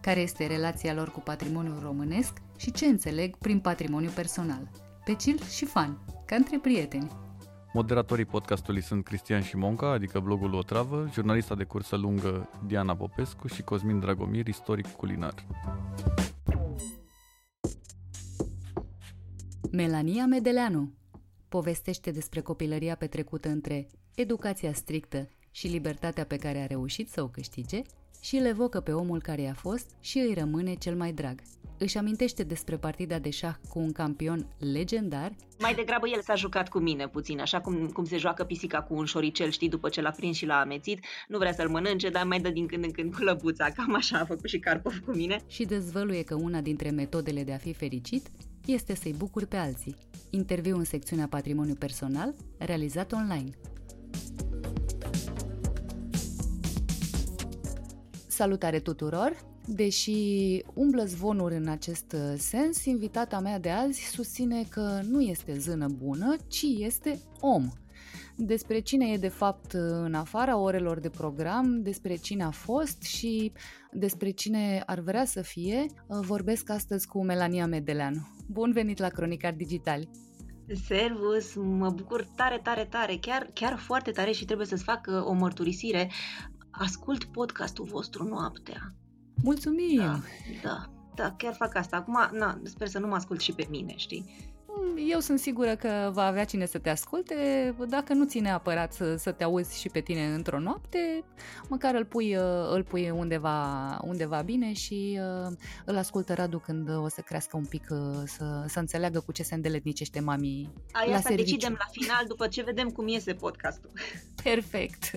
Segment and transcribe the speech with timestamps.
[0.00, 4.70] care este relația lor cu patrimoniul românesc și ce înțeleg prin patrimoniu personal.
[5.04, 7.10] Pe chill și fan, ca între prieteni.
[7.72, 13.46] Moderatorii podcastului sunt Cristian Șimonca, adică blogul O Travă, jurnalista de cursă lungă Diana Popescu
[13.46, 15.34] și Cosmin Dragomir, istoric culinar.
[19.70, 20.92] Melania Medeleanu
[21.48, 27.28] povestește despre copilăria petrecută între educația strictă și libertatea pe care a reușit să o
[27.28, 27.82] câștige
[28.20, 31.40] și îl evocă pe omul care i-a fost și îi rămâne cel mai drag.
[31.78, 35.32] Își amintește despre partida de șah cu un campion legendar.
[35.58, 38.94] Mai degrabă el s-a jucat cu mine puțin, așa cum, cum se joacă pisica cu
[38.94, 41.04] un șoricel, știi, după ce l-a prins și l-a amețit.
[41.28, 44.18] Nu vrea să-l mănânce, dar mai dă din când în când cu lăbuța, cam așa
[44.18, 45.42] a făcut și Carpov cu mine.
[45.46, 48.26] Și dezvăluie că una dintre metodele de a fi fericit
[48.66, 49.96] este să-i bucuri pe alții.
[50.30, 53.50] Interviu în secțiunea Patrimoniu Personal, realizat online.
[58.40, 59.36] Salutare tuturor!
[59.66, 60.12] Deși
[60.74, 65.86] umblă zvonuri în acest uh, sens, invitata mea de azi susține că nu este zână
[65.88, 67.68] bună, ci este om.
[68.36, 73.02] Despre cine e de fapt uh, în afara orelor de program, despre cine a fost
[73.02, 73.52] și
[73.92, 78.28] despre cine ar vrea să fie, uh, vorbesc astăzi cu Melania Medeleanu.
[78.46, 80.08] Bun venit la Cronicar Digitali!
[80.86, 85.32] Servus, mă bucur tare, tare, tare, chiar, chiar foarte tare și trebuie să-ți fac o
[85.32, 86.10] mărturisire
[86.70, 88.94] ascult podcastul vostru noaptea.
[89.42, 89.98] Mulțumim!
[89.98, 90.20] Da,
[90.62, 91.96] da, da, chiar fac asta.
[91.96, 94.49] Acum, na, sper să nu mă ascult și pe mine, știi?
[95.08, 97.34] Eu sunt sigură că va avea cine să te asculte.
[97.88, 101.24] Dacă nu ține neapărat să, să te auzi și pe tine într-o noapte,
[101.68, 102.42] măcar îl pui, uh,
[102.72, 107.64] îl pui undeva, undeva bine și uh, îl ascultă Radu când o să crească un
[107.64, 111.44] pic, uh, să, să înțeleagă cu ce se îndeletnicește mami Aia la serviciu.
[111.44, 113.90] decidem la final după ce vedem cum iese podcastul.
[114.42, 115.10] Perfect.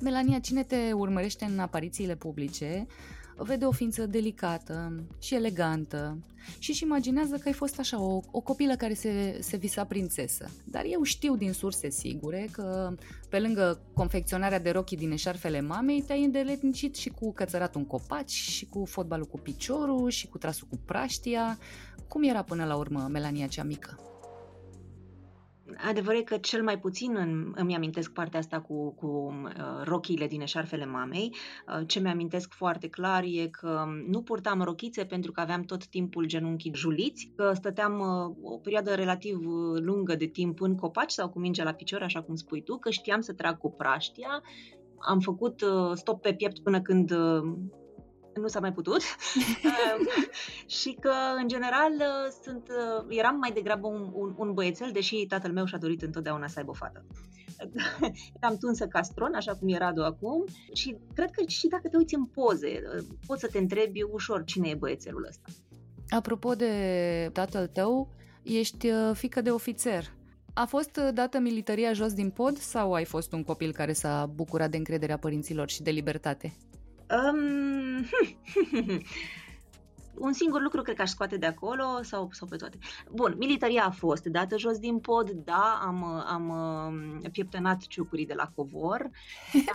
[0.00, 2.86] Melania, cine te urmărește în aparițiile publice
[3.36, 6.18] vede o ființă delicată și elegantă
[6.58, 10.50] și își imaginează că ai fost așa, o, o copilă care se, se visa prințesă.
[10.64, 12.94] Dar eu știu din surse sigure că
[13.28, 18.30] pe lângă confecționarea de rochii din eșarfele mamei, te-ai îndeletnicit și cu cățăratul în copaci,
[18.30, 21.58] și cu fotbalul cu piciorul, și cu trasul cu praștia.
[22.08, 23.98] Cum era până la urmă Melania cea mică?
[25.88, 30.26] Adevărul e că cel mai puțin în, îmi amintesc partea asta cu, cu uh, rochiile
[30.26, 31.34] din eșarfele mamei.
[31.68, 36.26] Uh, ce mi-amintesc foarte clar e că nu purtam rochițe pentru că aveam tot timpul
[36.26, 41.28] genunchii juliți, că stăteam uh, o perioadă relativ uh, lungă de timp în copaci sau
[41.28, 44.42] cu mingea la picior, așa cum spui tu, că știam să trag cu praștia.
[44.98, 47.56] Am făcut uh, stop pe piept până când uh,
[48.40, 49.00] nu s-a mai putut
[49.62, 50.08] ehm,
[50.66, 51.92] și că, în general,
[52.42, 52.68] sunt,
[53.08, 56.70] eram mai degrabă un, un, un băiețel, deși tatăl meu și-a dorit întotdeauna să aibă
[56.70, 57.04] o fată.
[58.40, 62.14] Eram tunsă castron, așa cum e Radu acum și cred că și dacă te uiți
[62.14, 62.82] în poze,
[63.26, 65.44] poți să te întrebi ușor cine e băiețelul ăsta.
[66.08, 68.08] Apropo de tatăl tău,
[68.42, 70.12] ești uh, fică de ofițer.
[70.54, 74.26] A fost uh, dată militaria jos din pod sau ai fost un copil care s-a
[74.34, 76.56] bucurat de încrederea părinților și de libertate?
[77.10, 78.04] Um,
[80.14, 82.78] un singur lucru cred că aș scoate de acolo sau, sau pe toate.
[83.10, 88.34] Bun, militaria a fost dată jos din pod, da, am, am um, pieptănat ciucurii de
[88.34, 89.10] la covor.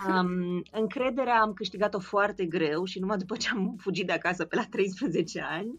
[0.08, 4.56] Um, încrederea am câștigat-o foarte greu și numai după ce am fugit de acasă pe
[4.56, 5.78] la 13 ani.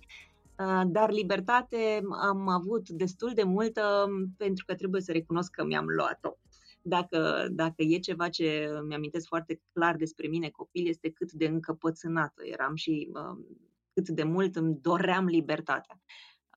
[0.56, 4.08] Uh, dar libertate am avut destul de multă
[4.38, 6.38] pentru că trebuie să recunosc că mi-am luat-o
[6.82, 12.46] dacă, dacă e ceva ce mi-amintesc foarte clar despre mine copil, este cât de încăpățânată
[12.46, 13.46] eram și um,
[13.94, 16.02] cât de mult îmi doream libertatea.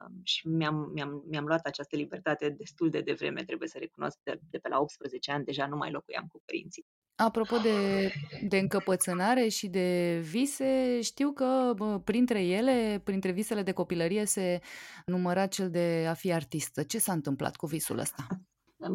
[0.00, 4.40] Um, și mi-am, mi-am, mi-am luat această libertate destul de devreme, trebuie să recunosc, de,
[4.50, 6.86] de pe la 18 ani deja nu mai locuiam cu părinții.
[7.16, 8.10] Apropo de,
[8.48, 14.60] de încăpățânare și de vise, știu că bă, printre ele, printre visele de copilărie, se
[15.06, 16.82] număra cel de a fi artistă.
[16.82, 18.26] Ce s-a întâmplat cu visul ăsta?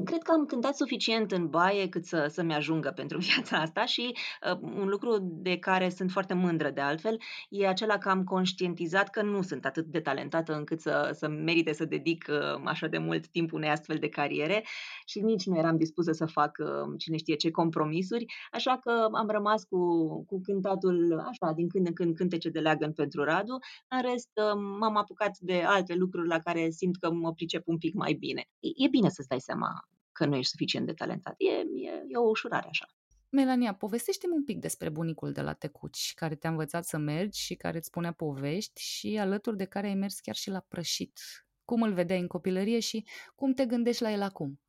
[0.04, 4.16] Cred că am cântat suficient în baie cât să, să-mi ajungă pentru viața asta și
[4.52, 7.18] uh, un lucru de care sunt foarte mândră de altfel
[7.50, 11.74] e acela că am conștientizat că nu sunt atât de talentată încât să, să merite
[11.74, 14.66] să dedic uh, așa de mult timp unei astfel de cariere
[15.06, 19.28] și nici nu eram dispusă să fac uh, cine știe ce compromisuri, așa că am
[19.28, 19.80] rămas cu,
[20.26, 23.58] cu cântatul așa, din când în când cântece de leagăn pentru Radu.
[23.88, 27.78] În rest, uh, m-am apucat de alte lucruri la care simt că mă pricep un
[27.78, 28.44] pic mai bine.
[28.60, 29.79] E, e bine să-ți dai seama
[30.20, 31.36] că nu ești suficient de talentat.
[31.38, 32.86] E, e, e o ușurare așa.
[33.30, 37.56] Melania, povestește-mi un pic despre bunicul de la Tecuci, care te-a învățat să mergi și
[37.56, 41.20] care îți spunea povești și alături de care ai mers chiar și la prășit.
[41.66, 43.06] Cum îl vedeai în copilărie și
[43.36, 44.60] cum te gândești la el acum?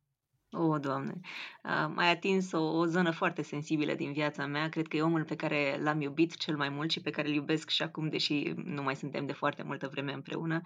[0.53, 1.19] O, Doamne!
[1.95, 4.69] Mai atins o, o zonă foarte sensibilă din viața mea.
[4.69, 7.33] Cred că e omul pe care l-am iubit cel mai mult și pe care îl
[7.33, 10.61] iubesc și acum, deși nu mai suntem de foarte multă vreme împreună.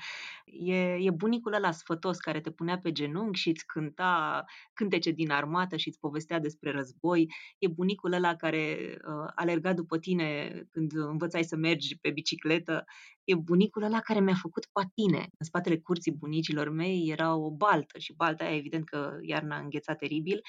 [0.46, 4.44] E, e bunicul ăla sfătos care te punea pe genunchi și îți cânta
[4.74, 7.34] cântece din armată și îți povestea despre război.
[7.58, 12.86] E bunicul ăla care uh, alerga după tine când învățai să mergi pe bicicletă
[13.24, 15.18] e bunicul ăla care mi-a făcut patine.
[15.18, 19.60] În spatele curții bunicilor mei era o baltă și balta aia evident că iarna a
[19.76, 20.42] înghețat teribil,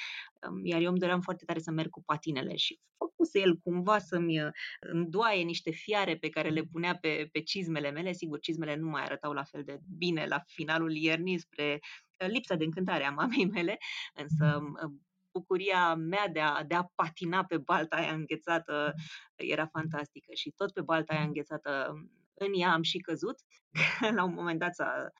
[0.62, 4.42] iar eu îmi doream foarte tare să merg cu patinele și făcuse el cumva să-mi
[4.42, 4.50] uh,
[4.80, 8.12] îndoaie niște fiare pe care le punea pe, pe cizmele mele.
[8.12, 11.80] Sigur, cizmele nu mai arătau la fel de bine la finalul iernii spre
[12.22, 13.78] uh, lipsa de încântare a mamei mele,
[14.14, 14.92] însă uh,
[15.32, 18.94] bucuria mea de a, de a patina pe balta aia înghețată
[19.34, 21.94] era fantastică și tot pe balta aia înghețată
[22.34, 23.38] în ea am și căzut.
[24.16, 25.12] La un moment dat s-a,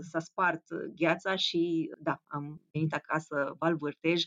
[0.00, 0.62] s-a spart
[0.94, 4.22] gheața și da, am venit acasă val vârtej,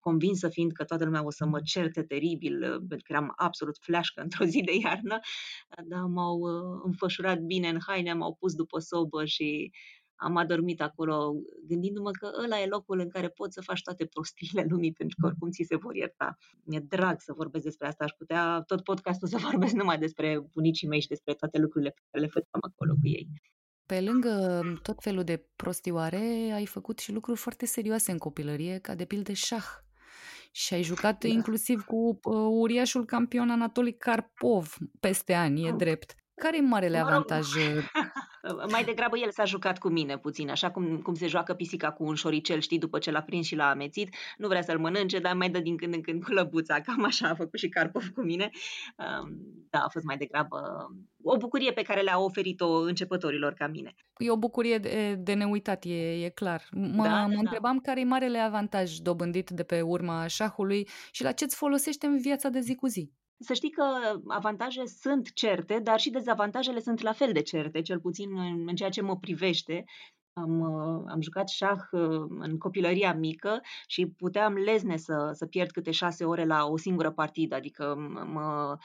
[0.00, 4.20] convinsă fiind că toată lumea o să mă certe teribil, pentru că eram absolut fleașcă
[4.24, 5.18] într-o zi de iarnă,
[5.84, 9.70] dar m-au uh, înfășurat bine în haine, m-au pus după sobă și
[10.22, 11.34] am adormit acolo
[11.66, 15.26] gândindu-mă că ăla e locul în care poți să faci toate prostiile lumii pentru că
[15.26, 16.36] oricum ți se vor ierta.
[16.64, 20.88] Mi-e drag să vorbesc despre asta, aș putea tot podcastul să vorbesc numai despre bunicii
[20.88, 23.28] mei și despre toate lucrurile pe care le făceam acolo cu ei.
[23.90, 28.94] Pe lângă tot felul de prostioare, ai făcut și lucruri foarte serioase în copilărie, ca
[28.94, 29.64] de pildă șah.
[30.52, 31.28] Și ai jucat da.
[31.28, 36.14] inclusiv cu uh, uriașul campion Anatoli Karpov peste ani, e drept.
[36.40, 37.46] Care e marele avantaj?
[38.72, 42.04] Mai degrabă el s-a jucat cu mine puțin, așa cum, cum se joacă pisica cu
[42.04, 44.14] un șoricel, știi, după ce l-a prins și l-a amețit.
[44.36, 46.80] Nu vrea să-l mănânce, dar mai dă din când în când cu lăbuța.
[46.80, 48.50] Cam așa a făcut și Carpov cu mine.
[49.70, 50.58] Da, a fost mai degrabă
[51.22, 53.94] o bucurie pe care le-a oferit-o începătorilor ca mine.
[54.18, 56.62] E o bucurie de, de neuitat, e, e clar.
[56.72, 57.38] Mă, da, mă da.
[57.38, 62.18] întrebam care e marele avantaj dobândit de pe urma șahului și la ce-ți folosește în
[62.18, 63.12] viața de zi cu zi.
[63.42, 63.84] Să știi că
[64.28, 68.74] avantaje sunt certe, dar și dezavantajele sunt la fel de certe, cel puțin în, în
[68.74, 69.84] ceea ce mă privește.
[70.32, 70.62] Am,
[71.08, 76.24] am jucat șah uh, în copilăria mică și puteam lezne să, să pierd câte șase
[76.24, 77.94] ore la o singură partidă, adică
[78.32, 78.76] mă,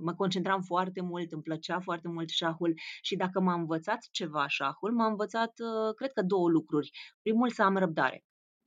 [0.00, 4.92] mă concentram foarte mult, îmi plăcea foarte mult șahul și dacă m-a învățat ceva șahul,
[4.92, 6.90] m-a învățat, uh, cred că, două lucruri.
[7.22, 8.24] Primul, să am răbdare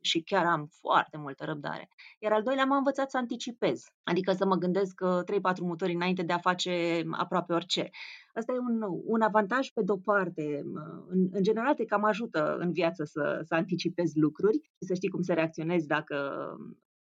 [0.08, 1.90] și chiar am foarte multă răbdare.
[2.20, 6.34] Iar al doilea m-a învățat să anticipez, adică să mă gândesc 3-4 mutări înainte de
[6.34, 7.90] a face aproape orice.
[8.34, 10.64] Asta e un, un avantaj pe de-o parte.
[11.08, 15.10] În, în general te cam ajută în viață să, să anticipezi lucruri și să știi
[15.10, 16.16] cum să reacționezi dacă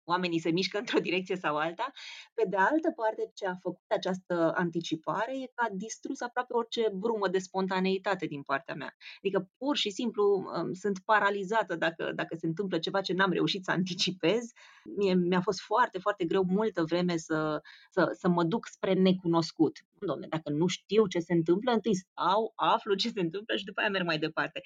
[0.05, 1.91] oamenii se mișcă într-o direcție sau alta.
[2.33, 6.91] Pe de altă parte, ce a făcut această anticipare e că a distrus aproape orice
[6.93, 8.95] brumă de spontaneitate din partea mea.
[9.17, 13.63] Adică pur și simplu um, sunt paralizată dacă, dacă se întâmplă ceva ce n-am reușit
[13.63, 14.51] să anticipez.
[14.97, 19.77] Mie, mi-a fost foarte, foarte greu multă vreme să, să, să mă duc spre necunoscut.
[20.05, 23.79] Domne, dacă nu știu ce se întâmplă, întâi stau, aflu ce se întâmplă și după
[23.79, 24.61] aia merg mai departe.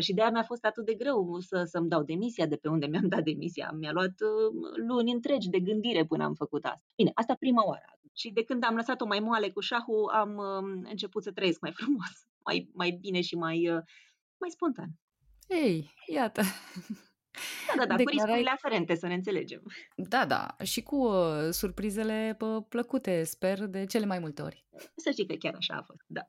[0.00, 2.86] Și de aia mi-a fost atât de greu să, să-mi dau demisia de pe unde
[2.86, 3.70] mi-am dat demisia.
[3.78, 6.84] Mi-a luat uh, luni întregi de gândire până am făcut asta.
[6.96, 7.84] Bine, asta prima oară.
[8.12, 11.72] Și de când am lăsat-o mai moale cu șahul, am uh, început să trăiesc mai
[11.80, 12.12] frumos,
[12.44, 13.82] mai, mai bine și mai, uh,
[14.40, 14.88] mai spontan.
[15.48, 16.42] Ei, iată.
[17.66, 18.04] Da, da, da, Declarai...
[18.04, 19.62] cu riscurile aferente, să ne înțelegem.
[19.96, 24.64] Da, da, și cu uh, surprizele uh, plăcute, sper, de cele mai multe ori.
[24.96, 26.20] Să știi că chiar așa a fost, da.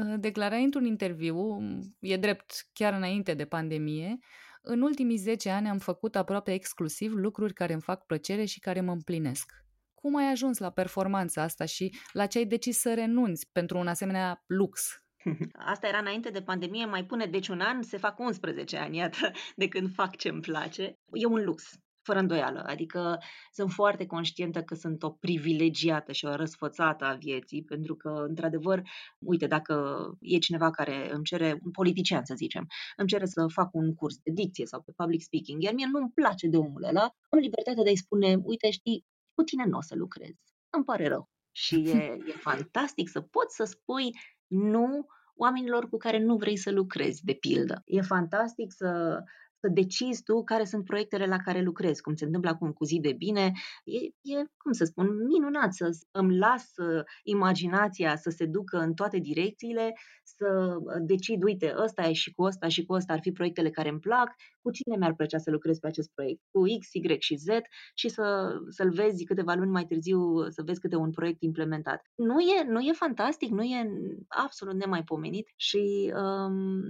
[0.00, 1.58] Uh, declarai într-un interviu,
[2.00, 4.18] e drept, chiar înainte de pandemie,
[4.64, 8.80] în ultimii 10 ani am făcut aproape exclusiv lucruri care îmi fac plăcere și care
[8.80, 9.52] mă împlinesc.
[9.94, 13.86] Cum ai ajuns la performanța asta și la ce ai decis să renunți pentru un
[13.86, 15.04] asemenea lux?
[15.72, 19.30] Asta era înainte de pandemie, mai pune deci un an, se fac 11 ani, iată,
[19.56, 20.98] de când fac ce îmi place.
[21.12, 22.62] E un lux fără îndoială.
[22.66, 23.18] Adică
[23.52, 28.82] sunt foarte conștientă că sunt o privilegiată și o răsfățată a vieții, pentru că, într-adevăr,
[29.18, 32.66] uite, dacă e cineva care îmi cere, un politician să zicem,
[32.96, 36.10] îmi cere să fac un curs de dicție sau pe public speaking, iar mie nu-mi
[36.14, 39.04] place de omul ăla, am libertatea de a-i spune, uite, știi,
[39.34, 40.34] cu tine nu o să lucrez.
[40.70, 41.30] Îmi pare rău.
[41.50, 44.10] Și e, e fantastic să poți să spui
[44.46, 47.82] nu oamenilor cu care nu vrei să lucrezi, de pildă.
[47.84, 49.22] E fantastic să
[49.62, 52.98] să decizi tu care sunt proiectele la care lucrezi, cum se întâmplă acum cu zi
[53.00, 53.52] de bine.
[53.84, 53.98] E,
[54.36, 59.18] e cum să spun, minunat să îmi las uh, imaginația să se ducă în toate
[59.18, 59.92] direcțiile,
[60.24, 63.70] să uh, decid, uite, ăsta e și cu ăsta și cu ăsta ar fi proiectele
[63.70, 67.16] care îmi plac, cu cine mi-ar plăcea să lucrez pe acest proiect, cu X, Y
[67.18, 67.46] și Z
[67.94, 72.00] și să, să-l vezi câteva luni mai târziu, să vezi câte un proiect implementat.
[72.14, 73.90] Nu e, nu e fantastic, nu e
[74.28, 76.82] absolut nemaipomenit și um,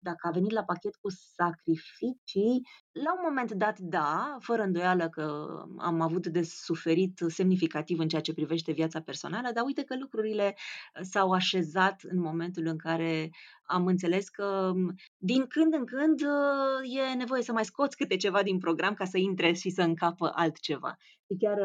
[0.00, 2.60] dacă a venit la pachet cu sacrificii,
[3.04, 8.20] la un moment dat, da, fără îndoială că am avut de suferit semnificativ în ceea
[8.20, 10.56] ce privește viața personală, dar uite că lucrurile
[11.00, 13.30] s-au așezat în momentul în care
[13.62, 14.72] am înțeles că
[15.16, 16.20] din când în când
[16.82, 20.32] e nevoie să mai scoți câte ceva din program ca să intre și să încapă
[20.34, 20.96] altceva.
[21.30, 21.58] Și chiar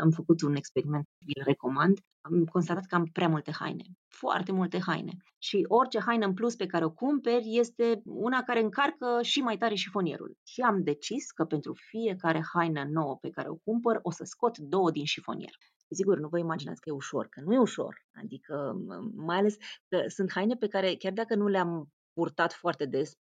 [0.00, 1.98] am făcut un experiment, vi-l recomand.
[2.20, 5.12] Am constatat că am prea multe haine, foarte multe haine.
[5.38, 9.56] Și orice haină în plus pe care o cumperi este una care încarcă și mai
[9.56, 10.36] tare șifonierul.
[10.46, 14.58] Și am decis că pentru fiecare haină nouă pe care o cumpăr, o să scot
[14.58, 15.52] două din șifonier.
[15.90, 17.96] Sigur, nu vă imaginați că e ușor, că nu e ușor.
[18.12, 18.76] Adică,
[19.14, 19.56] mai ales
[19.88, 23.12] că sunt haine pe care, chiar dacă nu le-am purtat foarte des,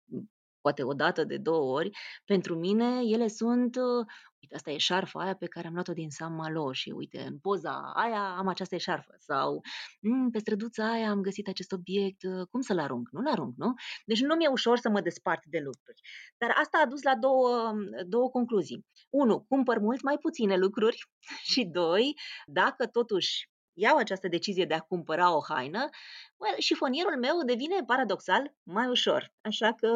[0.60, 1.90] poate o dată de două ori,
[2.24, 4.06] pentru mine ele sunt, uh,
[4.40, 7.38] uite, asta e șarfa aia pe care am luat-o din San Malo și uite, în
[7.38, 9.60] poza aia am această șarfă sau
[10.00, 13.08] mm, pe străduța aia am găsit acest obiect, uh, cum să-l arunc?
[13.10, 13.74] Nu-l arunc, nu?
[14.04, 16.00] Deci nu mi-e ușor să mă despart de lucruri.
[16.38, 17.72] Dar asta a dus la două,
[18.06, 18.86] două concluzii.
[19.10, 21.10] Unu, cumpăr mult mai puține lucruri
[21.52, 22.14] și doi,
[22.46, 25.88] dacă totuși iau această decizie de a cumpăra o haină,
[26.36, 29.32] well, șifonierul meu devine paradoxal mai ușor.
[29.40, 29.88] Așa că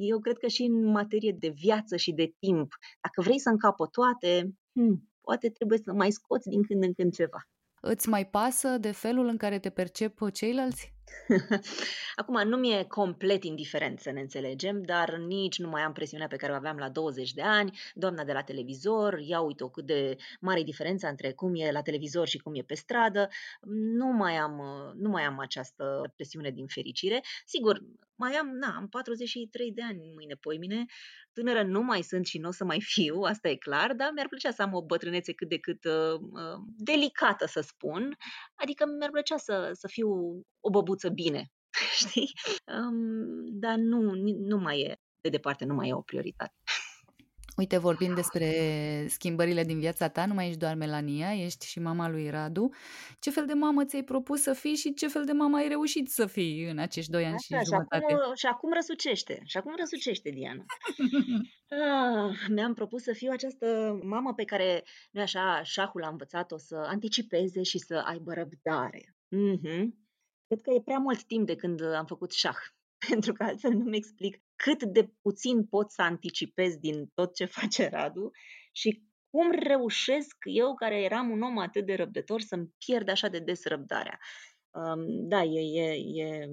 [0.00, 2.68] eu cred că și în materie de viață și de timp,
[3.00, 7.12] dacă vrei să încapă toate, hmm, poate trebuie să mai scoți din când în când
[7.12, 7.40] ceva.
[7.80, 10.97] Îți mai pasă de felul în care te percep ceilalți?
[12.16, 16.36] Acum, nu mi-e complet indiferent să ne înțelegem, dar nici nu mai am presiunea pe
[16.36, 19.86] care o aveam la 20 de ani, doamna de la televizor, ia uite o cât
[19.86, 23.28] de mare diferența între cum e la televizor și cum e pe stradă,
[23.96, 24.62] nu mai am,
[24.96, 27.22] nu mai am această presiune din fericire.
[27.44, 27.82] Sigur,
[28.18, 30.84] mai am, na, am 43 de ani mâine, poimine,
[31.32, 34.28] tânără nu mai sunt și nu o să mai fiu, asta e clar, dar mi-ar
[34.28, 38.16] plăcea să am o bătrânețe cât de cât uh, uh delicată, să spun,
[38.54, 40.08] adică mi-ar plăcea să, să fiu
[40.60, 41.52] o băbuță bine,
[42.06, 42.32] știi?
[42.66, 44.00] Um, dar nu,
[44.38, 46.57] nu mai e, de departe, nu mai e o prioritate.
[47.58, 48.46] Uite, vorbim despre
[49.08, 52.70] schimbările din viața ta, nu mai ești doar Melania, ești și mama lui Radu.
[53.18, 56.08] Ce fel de mamă ți-ai propus să fii și ce fel de mamă ai reușit
[56.08, 58.04] să fii în acești doi ani Așa, și jumătate?
[58.08, 60.64] Și acum, și acum răsucește, și acum răsucește, Diana.
[61.84, 66.76] ah, mi-am propus să fiu această mamă pe care, nu așa, șahul a învățat-o să
[66.76, 69.14] anticipeze și să aibă răbdare.
[69.36, 69.84] Mm-hmm.
[70.46, 72.58] Cred că e prea mult timp de când am făcut șah,
[73.08, 77.88] pentru că altfel nu-mi explic cât de puțin pot să anticipez din tot ce face
[77.88, 78.30] Radu
[78.72, 83.38] și cum reușesc eu, care eram un om atât de răbdător, să-mi pierd așa de
[83.38, 84.18] des răbdarea.
[84.70, 86.46] Um, da, e, e, e,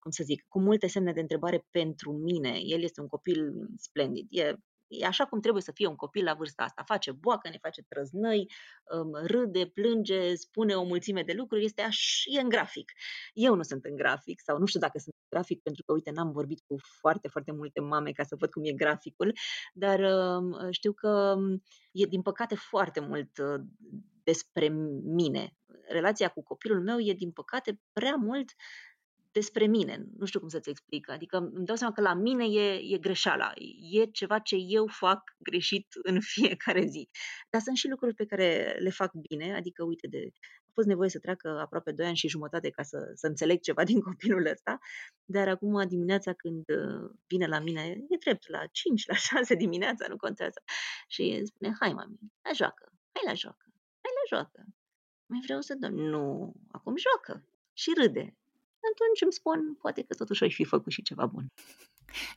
[0.00, 2.58] cum să zic, cu multe semne de întrebare pentru mine.
[2.62, 4.54] El este un copil splendid, e
[4.88, 6.82] e așa cum trebuie să fie un copil la vârsta asta.
[6.86, 8.50] Face boacă, ne face trăznăi,
[8.92, 12.92] um, râde, plânge, spune o mulțime de lucruri, este aș, e în grafic.
[13.32, 16.10] Eu nu sunt în grafic sau nu știu dacă sunt în grafic pentru că, uite,
[16.10, 19.32] n-am vorbit cu foarte, foarte multe mame ca să văd cum e graficul,
[19.72, 21.62] dar um, știu că um,
[21.92, 23.60] e, din păcate, foarte mult uh,
[24.22, 24.68] despre
[25.02, 25.56] mine.
[25.88, 28.50] Relația cu copilul meu e, din păcate, prea mult
[29.38, 30.04] despre mine.
[30.18, 31.10] Nu știu cum să-ți explic.
[31.10, 33.52] Adică îmi dau seama că la mine e, e greșeala.
[33.90, 37.08] E ceva ce eu fac greșit în fiecare zi.
[37.50, 39.54] Dar sunt și lucruri pe care le fac bine.
[39.54, 40.30] Adică, uite, de,
[40.68, 43.84] a fost nevoie să treacă aproape 2 ani și jumătate ca să, să înțeleg ceva
[43.84, 44.78] din copilul ăsta.
[45.24, 50.06] Dar acum dimineața când uh, vine la mine, e drept, la 5, la 6 dimineața,
[50.08, 50.62] nu contează.
[51.08, 53.66] Și spune, hai mami, la joacă, hai la joacă,
[54.02, 54.64] hai la joacă.
[55.26, 55.94] Mai vreau să dăm.
[55.94, 57.44] Nu, acum joacă.
[57.72, 58.36] Și râde
[58.92, 61.46] atunci îmi spun, poate că totuși ai fi făcut și ceva bun.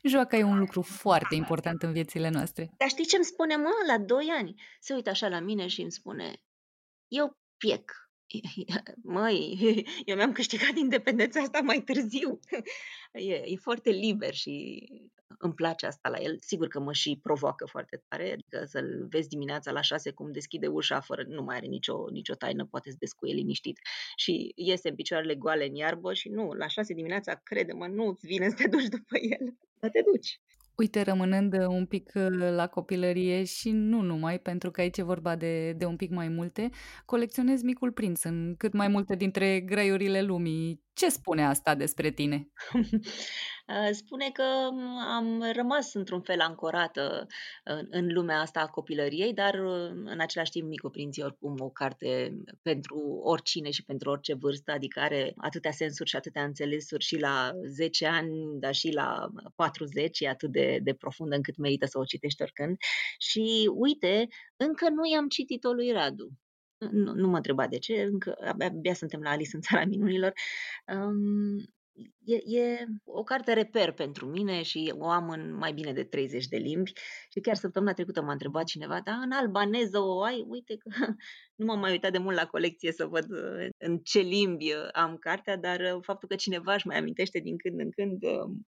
[0.03, 2.69] Joaca e un lucru foarte important în viețile noastre.
[2.77, 4.61] Dar știi ce îmi spune, mă, la 2 ani?
[4.79, 6.41] Se uită așa la mine și îmi spune,
[7.07, 7.91] eu piec.
[9.03, 9.57] Măi,
[10.05, 12.39] eu mi-am câștigat independența asta mai târziu.
[13.11, 14.83] E, e foarte liber și
[15.37, 16.37] îmi place asta la el.
[16.39, 20.67] Sigur că mă și provoacă foarte tare, adică să-l vezi dimineața la șase cum deschide
[20.67, 23.79] ușa fără, nu mai are nicio, nicio taină, poate să descuie liniștit
[24.15, 28.49] și iese în picioarele goale în iarbă și nu, la șase dimineața, crede-mă, nu-ți vine
[28.49, 30.39] să te duci după el, dar te duci.
[30.79, 35.35] Uite, rămânând un pic uh, la copilărie și nu numai, pentru că aici e vorba
[35.35, 36.69] de, de un pic mai multe,
[37.05, 40.83] colecționez Micul Prinț în cât mai multe dintre graiurile lumii.
[40.93, 42.47] Ce spune asta despre tine?
[43.69, 47.27] Uh, spune că mm, am rămas într-un fel ancorată
[47.63, 51.69] în, în lumea asta a copilăriei, dar uh, în același timp mi cuprinzi oricum o
[51.69, 57.19] carte pentru oricine și pentru orice vârstă, adică are atâtea sensuri și atâtea înțelesuri și
[57.19, 61.99] la 10 ani, dar și la 40, e atât de, de profundă încât merită să
[61.99, 62.77] o citești oricând.
[63.17, 66.29] Și uite, încă nu i-am citit-o lui Radu.
[66.91, 70.33] Nu, nu mă întreba de ce, încă abia, abia suntem la Alice în țara minunilor.
[70.93, 71.77] Um,
[72.25, 76.45] e, e o carte reper pentru mine și o am în mai bine de 30
[76.45, 76.91] de limbi
[77.29, 80.45] și chiar săptămâna trecută m-a întrebat cineva, da, în albaneză o ai?
[80.47, 80.89] Uite că
[81.59, 84.87] nu m-am mai uitat de mult la colecție să văd uh, în ce limbi uh,
[84.91, 88.19] am cartea, dar uh, faptul că cineva își mai amintește din când în când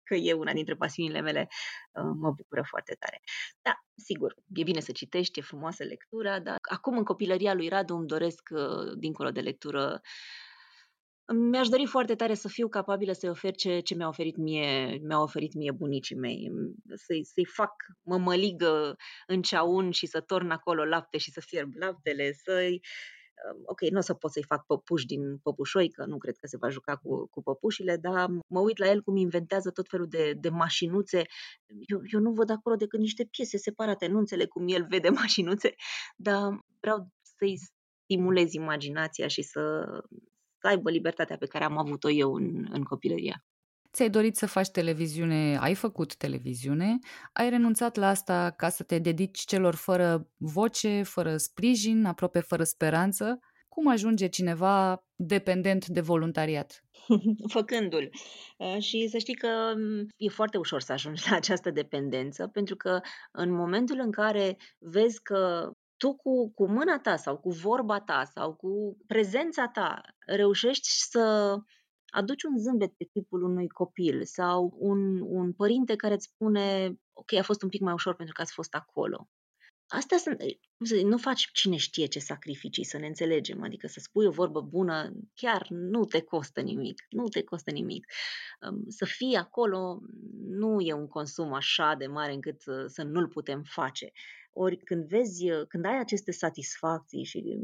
[0.04, 1.48] că e una dintre pasiunile mele
[1.94, 3.20] mă bucură foarte tare.
[3.62, 7.94] Da, sigur, e bine să citești, e frumoasă lectura, dar acum în copilăria lui Radu
[7.94, 8.48] îmi doresc,
[8.98, 10.00] dincolo de lectură,
[11.32, 15.20] mi-aș dori foarte tare să fiu capabilă să-i ofer ce, ce mi-a oferit mie, mi-a
[15.20, 16.50] oferit mie bunicii mei,
[16.94, 22.32] să-i, să-i fac mămăligă în ceaun și să torn acolo lapte și să fierb laptele,
[22.32, 22.80] să-i
[23.64, 26.56] ok, nu o să pot să-i fac păpuși din păpușoi, că nu cred că se
[26.56, 30.32] va juca cu, cu păpușile, dar mă uit la el cum inventează tot felul de,
[30.32, 31.22] de mașinuțe.
[31.86, 35.74] Eu, eu nu văd acolo decât niște piese separate, nu înțeleg cum el vede mașinuțe,
[36.16, 37.58] dar vreau să-i
[38.04, 39.86] stimulez imaginația și să,
[40.64, 43.44] să aibă libertatea pe care am avut-o eu în, în copilăria.
[43.92, 46.98] Ți-ai dorit să faci televiziune, ai făcut televiziune,
[47.32, 52.64] ai renunțat la asta ca să te dedici celor fără voce, fără sprijin, aproape fără
[52.64, 53.38] speranță.
[53.68, 56.84] Cum ajunge cineva dependent de voluntariat?
[57.56, 58.10] Făcându-l.
[58.78, 59.74] Și să știi că
[60.16, 63.00] e foarte ușor să ajungi la această dependență, pentru că
[63.32, 65.70] în momentul în care vezi că
[66.04, 71.56] tu cu, cu mâna ta sau cu vorba ta sau cu prezența ta reușești să
[72.06, 77.32] aduci un zâmbet pe tipul unui copil sau un, un părinte care îți spune ok,
[77.32, 79.28] a fost un pic mai ușor pentru că ați fost acolo.
[79.86, 80.40] Astea sunt,
[81.04, 85.12] nu faci cine știe ce sacrificii, să ne înțelegem, adică să spui o vorbă bună
[85.34, 88.06] chiar nu te costă nimic, nu te costă nimic.
[88.88, 90.00] Să fii acolo
[90.48, 94.12] nu e un consum așa de mare încât să nu-l putem face.
[94.56, 97.58] Ori când vezi, când ai aceste satisfacții și,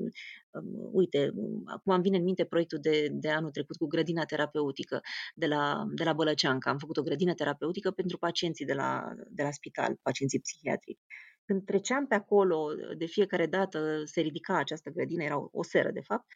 [0.50, 1.32] um, uite,
[1.64, 5.00] acum îmi vine în minte proiectul de, de anul trecut cu grădina terapeutică
[5.34, 6.70] de la, de la Bălăceanca.
[6.70, 11.00] Am făcut o grădină terapeutică pentru pacienții de la, de la spital, pacienții psihiatrici.
[11.44, 15.90] Când treceam pe acolo, de fiecare dată se ridica această grădină, era o, o seră
[15.90, 16.26] de fapt,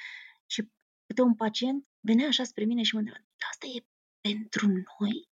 [0.46, 0.70] și
[1.06, 3.86] câte un pacient venea așa spre mine și mă întreba, asta e
[4.20, 5.28] pentru noi?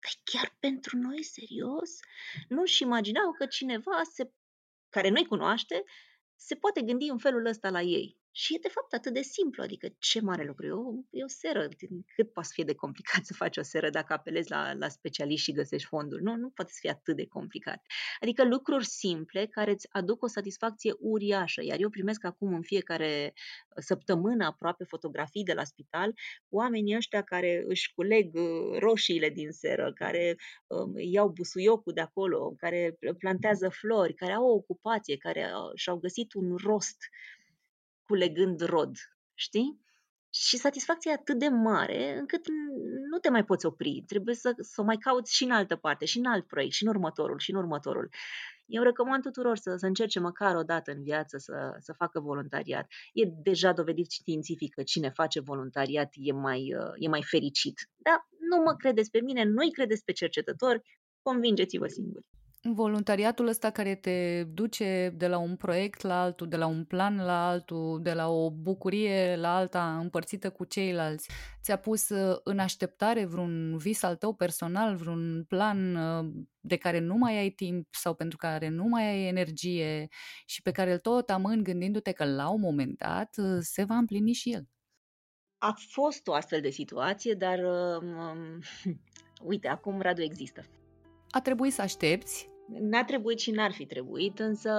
[0.00, 1.90] E chiar pentru noi, serios?
[2.48, 4.32] Nu-și imaginau că cineva se
[4.88, 5.84] care nu-i cunoaște,
[6.36, 8.16] se poate gândi în felul ăsta la ei.
[8.40, 11.28] Și e de fapt atât de simplu, adică ce mare lucru, e o, e o
[11.28, 11.68] seră,
[12.14, 15.52] cât poate fi de complicat să faci o seră dacă apelezi la, la specialiști și
[15.52, 17.86] găsești fonduri, nu, nu poate să fie atât de complicat.
[18.20, 23.32] Adică lucruri simple care îți aduc o satisfacție uriașă, iar eu primesc acum în fiecare
[23.76, 26.14] săptămână aproape fotografii de la spital,
[26.48, 32.54] oamenii ăștia care își culeg uh, roșiile din seră, care um, iau busuiocul de acolo,
[32.56, 36.96] care plantează flori, care au o ocupație, care uh, și-au găsit un rost
[38.08, 38.96] culegând rod,
[39.34, 39.80] știi?
[40.30, 42.46] Și satisfacția e atât de mare încât
[43.10, 44.04] nu te mai poți opri.
[44.06, 46.82] Trebuie să, să o mai cauți și în altă parte, și în alt proiect, și
[46.82, 48.08] în următorul, și în următorul.
[48.66, 52.86] Eu recomand tuturor să, să încerce măcar o dată în viață să, să facă voluntariat.
[53.12, 57.88] E deja dovedit științific că cine face voluntariat e mai, e mai fericit.
[57.96, 60.82] Dar nu mă credeți pe mine, nu-i credeți pe cercetători,
[61.22, 62.26] convingeți-vă singuri
[62.62, 67.16] voluntariatul ăsta care te duce de la un proiect la altul, de la un plan
[67.16, 71.30] la altul, de la o bucurie la alta împărțită cu ceilalți,
[71.62, 76.98] ți-a pus uh, în așteptare vreun vis al tău personal, vreun plan uh, de care
[76.98, 80.08] nu mai ai timp sau pentru care nu mai ai energie
[80.46, 83.96] și pe care îl tot amâni gândindu-te că la un moment dat uh, se va
[83.96, 84.68] împlini și el?
[85.58, 88.60] A fost o astfel de situație, dar um,
[89.50, 90.64] uite, acum Radu există.
[91.30, 92.48] A trebuit să aștepți
[92.80, 94.70] N-a trebuit și n-ar fi trebuit, însă,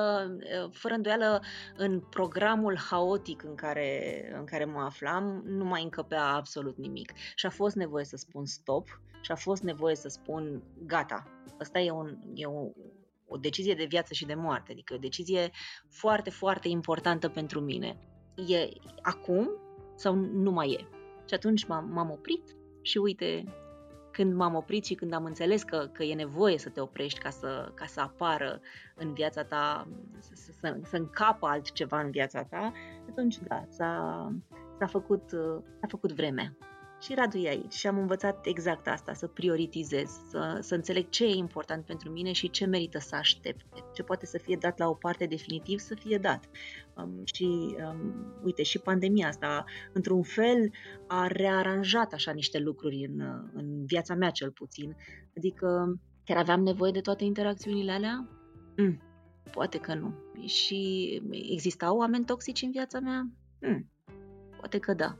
[0.72, 1.42] fără îndoială,
[1.78, 7.14] în programul haotic în care, în care mă aflam, nu mai încăpea absolut nimic.
[7.36, 11.28] Și a fost nevoie să spun stop și a fost nevoie să spun gata.
[11.60, 12.70] Asta e, un, e o,
[13.28, 15.52] o decizie de viață și de moarte, adică o decizie
[15.88, 17.98] foarte, foarte importantă pentru mine.
[18.48, 18.70] E
[19.02, 19.50] acum
[19.96, 20.88] sau nu mai e?
[21.26, 23.44] Și atunci m-am, m-am oprit și uite,
[24.20, 27.30] când m-am oprit și când am înțeles că, că e nevoie să te oprești ca
[27.30, 28.62] să, ca să apară
[28.96, 29.88] în viața ta,
[30.20, 32.72] să, să, să încapă altceva în viața ta,
[33.10, 34.32] atunci da, s-a,
[34.78, 35.30] s-a, făcut,
[35.80, 36.58] s-a făcut vremea.
[37.02, 41.26] Și Radu e aici și am învățat exact asta, să prioritizez, să, să înțeleg ce
[41.26, 44.88] e important pentru mine și ce merită să aștepte, ce poate să fie dat la
[44.88, 46.50] o parte definitiv, să fie dat.
[46.96, 50.72] Um, și um, uite, și pandemia asta, într-un fel,
[51.08, 53.20] a rearanjat așa niște lucruri în,
[53.54, 54.96] în viața mea cel puțin.
[55.38, 58.30] Adică chiar aveam nevoie de toate interacțiunile alea?
[58.78, 59.02] Mm,
[59.52, 60.14] poate că nu.
[60.46, 63.30] Și existau oameni toxici în viața mea?
[63.62, 63.90] Mm,
[64.58, 65.18] poate că da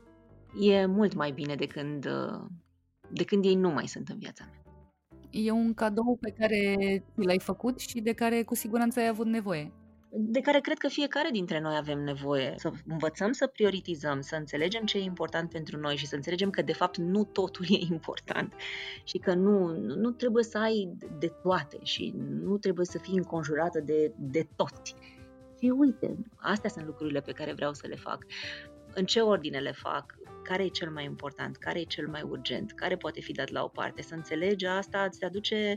[0.60, 2.06] e mult mai bine de când,
[3.08, 4.60] de când ei nu mai sunt în viața mea.
[5.30, 6.76] E un cadou pe care
[7.14, 9.72] l-ai făcut și de care cu siguranță ai avut nevoie.
[10.12, 14.84] De care cred că fiecare dintre noi avem nevoie să învățăm să prioritizăm, să înțelegem
[14.84, 18.52] ce e important pentru noi și să înțelegem că de fapt nu totul e important
[19.04, 23.80] și că nu, nu trebuie să ai de toate și nu trebuie să fii înconjurată
[23.80, 24.94] de, de toți.
[25.58, 28.24] Și uite, astea sunt lucrurile pe care vreau să le fac.
[28.94, 30.14] În ce ordine le fac?
[30.42, 33.62] Care e cel mai important, care e cel mai urgent, care poate fi dat la
[33.62, 34.02] o parte.
[34.02, 35.76] Să înțelegi asta îți aduce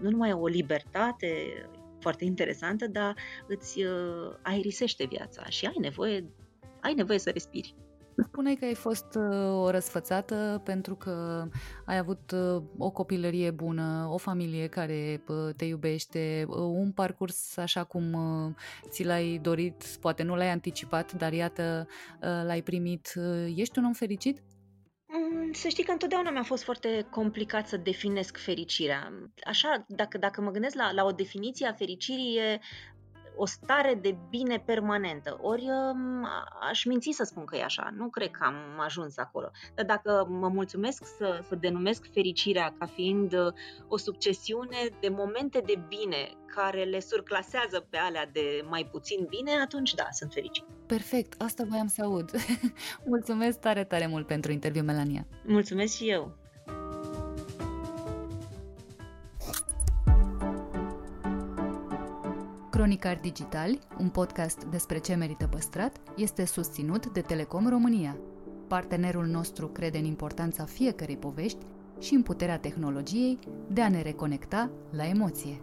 [0.00, 1.62] nu numai o libertate
[2.00, 3.14] foarte interesantă, dar
[3.46, 6.24] îți uh, aerisește viața și ai nevoie,
[6.80, 7.74] ai nevoie să respiri.
[8.24, 11.46] Spuneai că ai fost uh, o răsfățată pentru că
[11.84, 17.84] ai avut uh, o copilărie bună, o familie care uh, te iubește, un parcurs așa
[17.84, 18.16] cum
[18.88, 21.86] ți l-ai dorit, poate nu l-ai anticipat, dar iată,
[22.20, 23.12] l-ai primit.
[23.54, 24.42] Ești un om fericit?
[25.06, 29.12] Mm, să știi că întotdeauna mi-a fost foarte complicat să definesc fericirea.
[29.44, 32.60] Așa, dacă, dacă mă gândesc la, la o definiție a fericirii, e
[33.36, 35.38] o stare de bine permanentă.
[35.40, 36.26] Ori um,
[36.68, 39.50] aș minți să spun că e așa, nu cred că am ajuns acolo.
[39.74, 43.52] Dar dacă mă mulțumesc să, să denumesc fericirea ca fiind uh,
[43.88, 49.50] o succesiune de momente de bine care le surclasează pe alea de mai puțin bine,
[49.64, 50.64] atunci da, sunt fericit.
[50.86, 52.30] Perfect, asta voiam să aud.
[53.14, 55.26] Mulțumesc tare, tare mult pentru interviu, Melania.
[55.44, 56.45] Mulțumesc și eu.
[62.76, 68.16] Cronicar Digital, un podcast despre ce merită păstrat, este susținut de Telecom România.
[68.68, 71.58] Partenerul nostru crede în importanța fiecărei povești
[72.00, 75.60] și în puterea tehnologiei de a ne reconecta la emoție.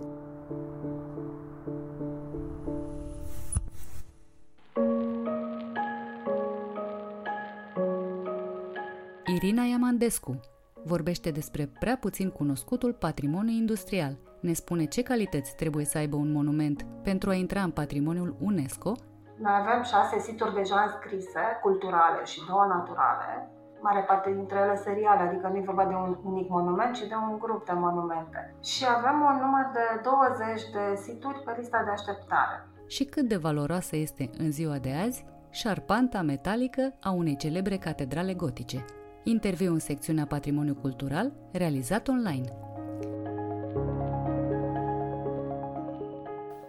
[9.35, 10.39] Irina Iamandescu
[10.83, 16.31] vorbește despre prea puțin cunoscutul patrimoniu industrial– ne spune ce calități trebuie să aibă un
[16.31, 18.91] monument pentru a intra în patrimoniul UNESCO.
[19.37, 23.49] Noi avem șase situri deja înscrise, culturale și două naturale,
[23.81, 27.17] mare parte dintre ele seriale, adică nu e vorba de un unic monument, ci de
[27.29, 28.55] un grup de monumente.
[28.63, 32.67] Și avem un număr de 20 de situri pe lista de așteptare.
[32.87, 38.33] Și cât de valoroasă este în ziua de azi șarpanta metalică a unei celebre catedrale
[38.33, 38.85] gotice.
[39.23, 42.72] Interviu în secțiunea Patrimoniu Cultural, realizat online.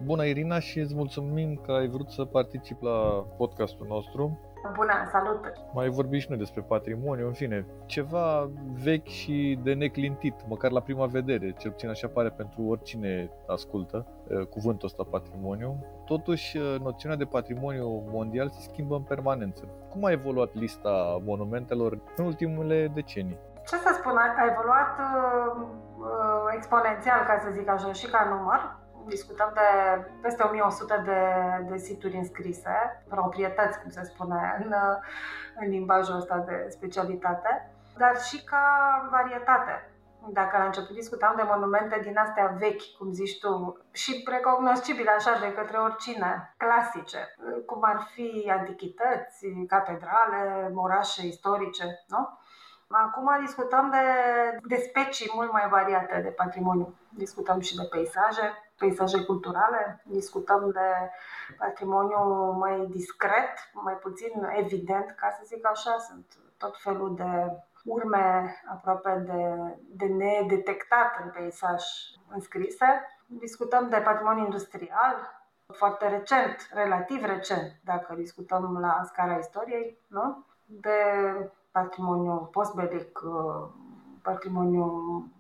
[0.05, 4.41] Bună Irina și îți mulțumim că ai vrut să participi la podcastul nostru.
[4.75, 5.53] Bună, salut!
[5.75, 8.51] Mai vorbim și noi despre patrimoniu, în fine, ceva
[8.83, 14.07] vechi și de neclintit, măcar la prima vedere, cel puțin așa pare pentru oricine ascultă
[14.29, 15.85] eh, cuvântul ăsta patrimoniu.
[16.05, 19.65] Totuși, eh, noțiunea de patrimoniu mondial se schimbă în permanență.
[19.91, 23.39] Cum a evoluat lista monumentelor în ultimele decenii?
[23.67, 29.51] Ce să spun, a evoluat uh, exponențial, ca să zic așa, și ca număr, discutăm
[29.55, 29.61] de
[30.21, 31.21] peste 1100 de,
[31.71, 34.75] de situri înscrise, proprietăți, cum se spune în,
[35.61, 39.89] în limbajul ăsta de specialitate, dar și ca varietate.
[40.29, 45.39] Dacă la început discutam de monumente din astea vechi, cum zici tu, și recognoscibile așa
[45.39, 47.35] de către oricine, clasice,
[47.67, 52.39] cum ar fi antichități, catedrale, orașe istorice, nu?
[52.89, 54.07] Acum discutăm de,
[54.69, 56.95] de specii mult mai variate de patrimoniu.
[57.09, 58.53] Discutăm și de peisaje,
[58.85, 61.11] peisaje culturale, discutăm de
[61.59, 62.21] patrimoniu
[62.59, 67.53] mai discret, mai puțin evident, ca să zic așa, sunt tot felul de
[67.85, 69.41] urme aproape de,
[69.89, 71.83] de nedetectat în peisaj
[72.29, 72.87] înscrise.
[73.27, 75.17] Discutăm de patrimoniu industrial,
[75.73, 80.45] foarte recent, relativ recent, dacă discutăm la scara istoriei, nu?
[80.67, 80.99] de
[81.71, 83.21] patrimoniu postbelic,
[84.23, 84.87] patrimoniu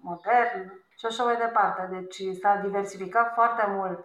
[0.01, 1.89] modern, și așa mai departe.
[1.91, 4.05] Deci s-a diversificat foarte mult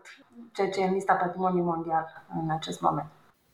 [0.53, 3.07] ceea ce e în lista patrimoniului mondial în acest moment.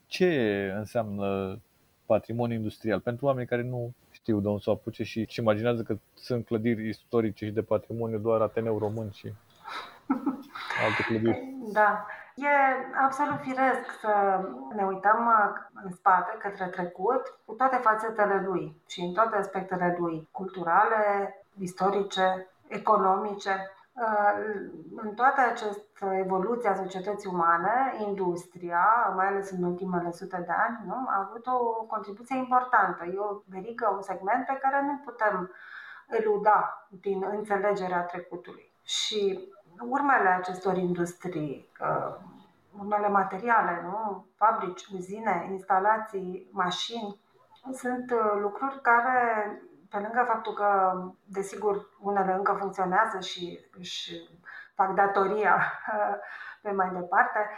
[0.08, 1.60] Ce înseamnă
[2.06, 3.00] patrimoniu industrial?
[3.00, 6.46] Pentru oameni care nu știu de unde să o apuce și își imaginează că sunt
[6.46, 9.34] clădiri istorice și de patrimoniu doar Ateneu Român și
[10.86, 11.54] alte clădiri.
[11.74, 12.06] Da.
[12.36, 12.48] E
[13.06, 14.40] absolut firesc să
[14.76, 15.34] ne uităm
[15.84, 22.48] în spate, către trecut, cu toate fațetele lui și în toate aspectele lui, culturale, istorice,
[22.68, 23.70] economice.
[24.96, 30.78] În toată această evoluție a societății umane, industria, mai ales în ultimele sute de ani,
[30.86, 33.06] nu, a avut o contribuție importantă.
[33.06, 35.52] E o verigă, un segment pe care nu putem
[36.08, 38.72] eluda din înțelegerea trecutului.
[38.84, 39.50] Și
[39.80, 42.16] urmele acestor industrii, uh,
[42.80, 44.26] urmele materiale, nu?
[44.36, 47.20] fabrici, uzine, instalații, mașini,
[47.74, 49.52] sunt uh, lucruri care,
[49.90, 50.94] pe lângă faptul că,
[51.24, 54.30] desigur, unele încă funcționează și își
[54.76, 55.62] fac datoria
[56.62, 57.50] pe mai departe,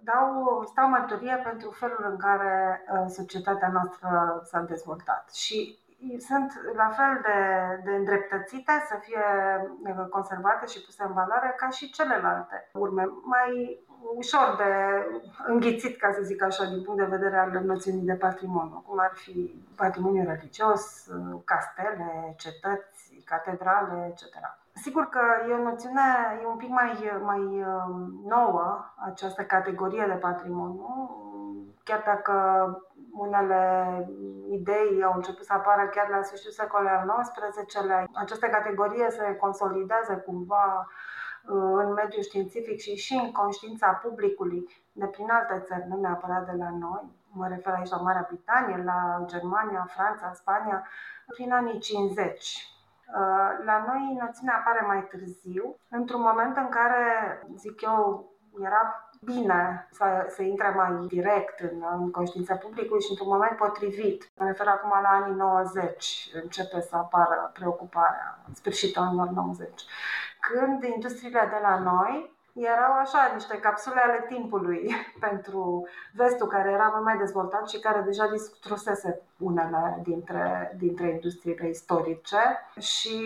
[0.00, 5.32] dau, stau mărturie pentru felul în care uh, societatea noastră s-a dezvoltat.
[5.34, 5.78] Și
[6.18, 7.38] sunt la fel de,
[7.84, 9.24] de îndreptățite să fie
[10.10, 13.04] conservate și puse în valoare ca și celelalte urme.
[13.24, 13.80] Mai
[14.14, 14.72] ușor de
[15.46, 19.12] înghițit, ca să zic așa, din punct de vedere al noțiunii de patrimoniu, cum ar
[19.14, 21.06] fi patrimoniu religios,
[21.44, 24.22] castele, cetăți, catedrale, etc.
[24.72, 30.18] Sigur că e o noțiune, e un pic mai, mai um, nouă această categorie de
[30.28, 31.10] patrimoniu,
[31.84, 32.34] chiar dacă
[33.12, 33.60] unele
[34.50, 38.04] idei au început să apară chiar la sfârșitul secolului al XIX-lea.
[38.14, 40.94] Această categorie se consolidează cumva uh,
[41.54, 46.56] în mediul științific și și în conștiința publicului de prin alte țări, nu neapărat de
[46.58, 47.04] la noi.
[47.28, 50.86] Mă refer aici la Marea Britanie, la Germania, Franța, Spania,
[51.26, 52.70] prin anii 50.
[53.06, 57.02] Uh, la noi noțiunea apare mai târziu, într-un moment în care,
[57.54, 58.30] zic eu,
[58.60, 64.30] era bine să, să intre mai direct în, în conștiința publicului și într-un moment potrivit.
[64.36, 69.68] Mă refer acum la anii 90, începe să apară preocuparea, în sfârșitul anilor 90.
[70.40, 74.94] Când industriile de la noi erau așa niște capsule ale timpului
[75.26, 81.68] pentru vestul care era mult mai dezvoltat și care deja distrusese unele dintre, dintre industriile
[81.68, 82.38] istorice
[82.78, 83.16] și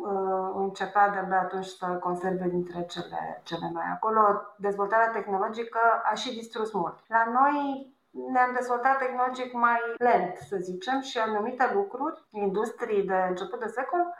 [0.00, 3.84] uh, începea de atunci să conserve dintre cele, cele noi.
[3.92, 4.20] Acolo
[4.56, 6.98] dezvoltarea tehnologică a și distrus mult.
[7.06, 7.90] La noi
[8.32, 14.14] ne-am dezvoltat tehnologic mai lent, să zicem, și anumite lucruri, industrii de început de secol,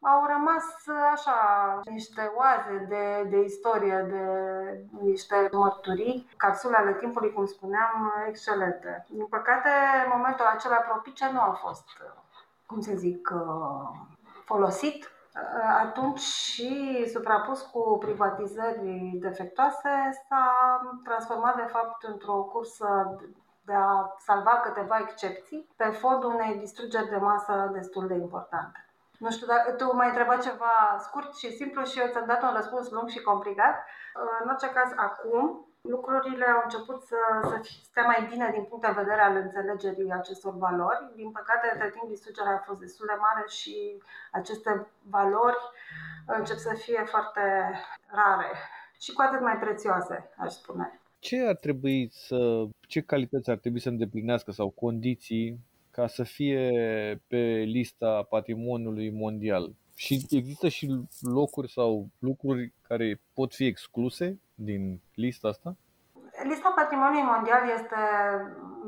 [0.00, 0.64] au rămas
[1.12, 1.38] așa
[1.84, 4.24] niște oaze de, de istorie, de
[5.00, 9.06] niște mărturii, capsule ale timpului, cum spuneam, excelente.
[9.08, 9.68] Din păcate,
[10.12, 11.84] momentul acela propice nu a fost,
[12.66, 13.32] cum să zic,
[14.44, 15.12] folosit
[15.78, 19.88] atunci și suprapus cu privatizări defectoase
[20.28, 23.16] s-a transformat de fapt într-o cursă
[23.64, 28.87] de a salva câteva excepții pe fondul unei distrugeri de masă destul de importante.
[29.18, 30.74] Nu știu, dacă tu mai întrebat ceva
[31.06, 33.76] scurt și simplu și eu ți-am dat un răspuns lung și complicat.
[34.42, 37.16] În orice caz, acum, lucrurile au început să,
[37.48, 37.56] să
[37.90, 41.12] stea mai bine din punct de vedere al înțelegerii acestor valori.
[41.14, 44.02] Din păcate, între timp, distrugerea a fost destul de mare și
[44.32, 45.62] aceste valori
[46.26, 47.44] încep să fie foarte
[48.06, 48.50] rare
[49.00, 51.00] și cu atât mai prețioase, aș spune.
[51.18, 55.58] Ce ar trebui să, ce calități ar trebui să îndeplinească sau condiții
[55.98, 56.62] ca să fie
[57.28, 57.42] pe
[57.76, 59.70] lista patrimoniului mondial.
[59.94, 60.86] Și există și
[61.20, 65.76] locuri sau lucruri care pot fi excluse din lista asta?
[66.42, 68.00] Lista patrimoniului mondial este,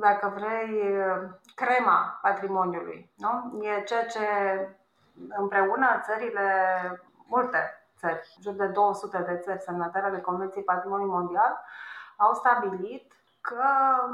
[0.01, 0.73] dacă vrei,
[1.55, 3.11] crema patrimoniului.
[3.17, 3.63] Nu?
[3.63, 4.25] E ceea ce
[5.29, 6.47] împreună țările,
[7.27, 7.59] multe
[7.97, 11.65] țări, jur de 200 de țări semnatare ale Convenției Patrimoniului Mondial,
[12.17, 13.65] au stabilit că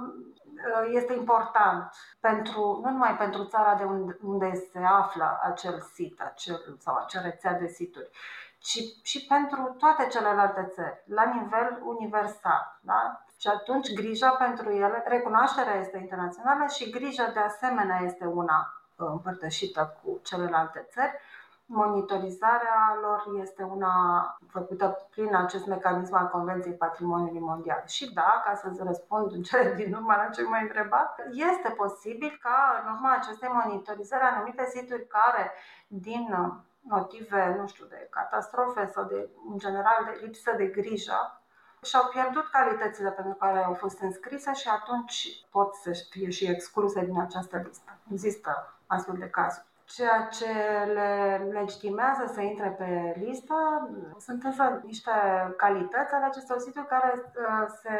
[0.04, 6.20] uh, este important pentru, nu numai pentru țara de unde, unde se află acel sit
[6.20, 8.10] acel, sau acea rețea de situri,
[8.58, 12.78] ci și pentru toate celelalte țări, la nivel universal.
[12.80, 13.24] Da?
[13.38, 19.06] Și atunci grija pentru ele, recunoașterea este internațională și grija de asemenea este una uh,
[19.10, 21.12] împărtășită cu celelalte țări
[21.68, 23.94] Monitorizarea lor este una
[24.48, 27.82] făcută prin acest mecanism al Convenției Patrimoniului Mondial.
[27.86, 32.38] Și da, ca să răspund în cele din urmă la ce m-ai întrebat, este posibil
[32.42, 35.52] ca în urma acestei monitorizări anumite situri care
[35.86, 36.26] din
[36.80, 41.40] motive, nu știu, de catastrofe sau de, în general, de lipsă de grijă,
[41.82, 47.04] și-au pierdut calitățile pentru care au fost înscrise și atunci pot să fie și excluse
[47.04, 47.98] din această listă.
[48.12, 49.66] Există astfel de cazuri.
[49.86, 50.52] Ceea ce
[50.92, 51.10] le
[51.52, 53.54] legitimează să intre pe listă
[54.18, 55.10] sunt însă niște
[55.56, 57.96] calități ale acestor situri care uh, se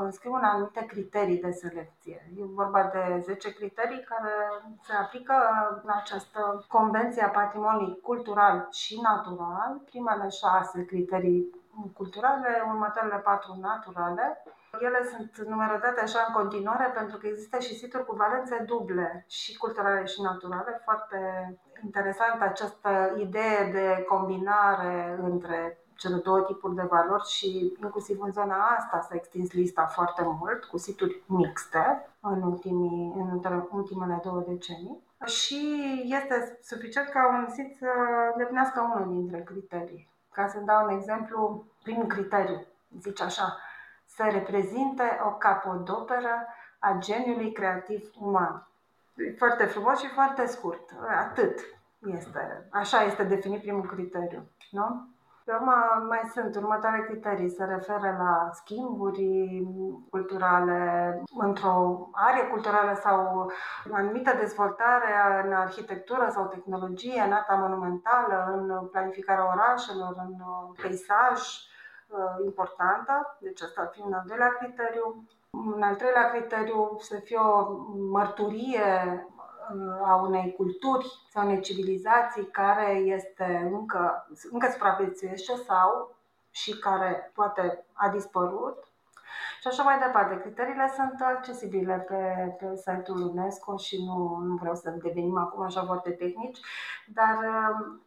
[0.00, 2.30] înscriu în anumite criterii de selecție.
[2.36, 4.34] E vorba de 10 criterii care
[4.82, 5.34] se aplică
[5.82, 9.80] în această convenție a patrimoniului cultural și natural.
[9.84, 11.61] Primele șase criterii
[11.94, 14.42] culturale, următoarele patru naturale.
[14.80, 19.56] Ele sunt numerotate așa în continuare pentru că există și situri cu valențe duble, și
[19.56, 20.80] culturale și naturale.
[20.84, 21.18] Foarte
[21.84, 28.76] interesant această idee de combinare între cele două tipuri de valori și inclusiv în zona
[28.78, 35.02] asta s-a extins lista foarte mult, cu situri mixte în, ultimii, în ultimele două decenii.
[35.24, 35.60] Și
[36.04, 37.88] este suficient ca un sit să
[38.32, 40.11] îndeplinească unul dintre criterii.
[40.32, 42.66] Ca să dau un exemplu, primul criteriu
[43.00, 43.58] zice așa,
[44.06, 46.46] să reprezinte o capodoperă
[46.78, 48.66] a geniului creativ uman.
[49.38, 50.90] Foarte frumos și foarte scurt.
[51.18, 51.60] Atât
[52.06, 52.66] este.
[52.70, 54.48] Așa este definit primul criteriu.
[54.70, 55.08] Nu?
[55.44, 55.74] Pe urmă,
[56.08, 57.50] mai sunt următoare criterii.
[57.50, 59.62] Se referă la schimburi
[60.10, 63.48] culturale într-o arie culturală sau
[63.90, 70.34] o anumită dezvoltare în arhitectură sau tehnologie, în arta monumentală, în planificarea orașelor, în
[70.82, 73.36] peisaj uh, importantă.
[73.40, 75.24] Deci asta ar fi un al doilea criteriu.
[75.50, 77.78] Un al treilea criteriu să fie o
[78.10, 79.26] mărturie
[80.04, 86.14] a unei culturi sau unei civilizații care este încă, încă supraviețuiește sau
[86.50, 88.92] și care poate a dispărut
[89.60, 90.40] și așa mai departe.
[90.40, 95.84] Criteriile sunt accesibile pe, pe site-ul UNESCO și nu, nu vreau să devenim acum așa
[95.84, 96.58] foarte tehnici,
[97.06, 97.38] dar
[97.72, 98.00] um,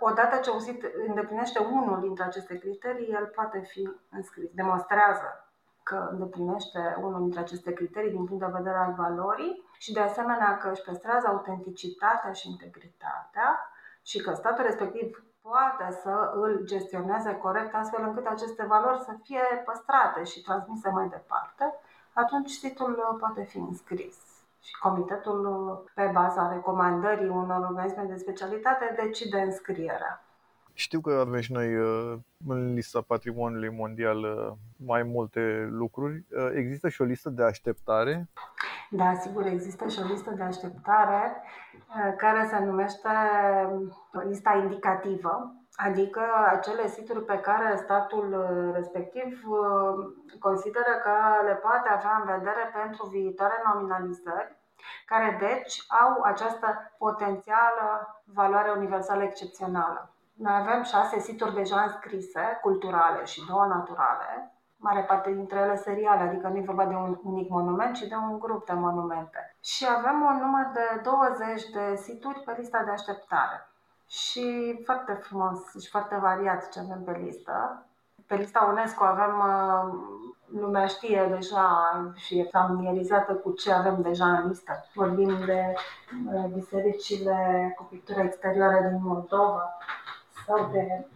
[0.00, 5.50] odată ce un sit îndeplinește unul dintre aceste criterii, el poate fi înscris, demonstrează
[5.82, 10.56] că îndeplinește unul dintre aceste criterii din punct de vedere al valorii și de asemenea
[10.56, 13.48] că își păstrează autenticitatea și integritatea
[14.02, 19.62] și că statul respectiv poate să îl gestioneze corect astfel încât aceste valori să fie
[19.64, 21.64] păstrate și transmise mai departe,
[22.12, 24.16] atunci situl poate fi înscris.
[24.62, 25.38] Și comitetul,
[25.94, 30.24] pe baza recomandării unor organisme de specialitate, decide înscrierea.
[30.72, 36.24] Știu că avem și noi uh, în lista patrimoniului mondial uh, mai multe lucruri.
[36.30, 38.28] Uh, există și o listă de așteptare?
[38.92, 41.42] Da, sigur, există și o listă de așteptare
[42.16, 43.08] care se numește
[44.24, 48.26] lista indicativă, adică acele situri pe care statul
[48.74, 49.42] respectiv
[50.38, 54.58] consideră că le poate avea în vedere pentru viitoare nominalizări
[55.06, 60.14] care deci au această potențială valoare universală excepțională.
[60.34, 66.22] Noi avem șase situri deja înscrise, culturale și două naturale, mare parte dintre ele seriale,
[66.22, 69.56] adică nu e vorba de un unic monument, ci de un grup de monumente.
[69.60, 73.68] Și avem un număr de 20 de situri pe lista de așteptare.
[74.06, 77.86] Și foarte frumos și foarte variat ce avem pe listă.
[78.26, 79.94] Pe lista UNESCO avem, uh,
[80.60, 84.84] lumea știe deja și e familiarizată cu ce avem deja în listă.
[84.94, 85.74] Vorbim de
[86.32, 89.78] uh, bisericile cu pictură exterioară din Moldova,
[90.46, 91.06] sau de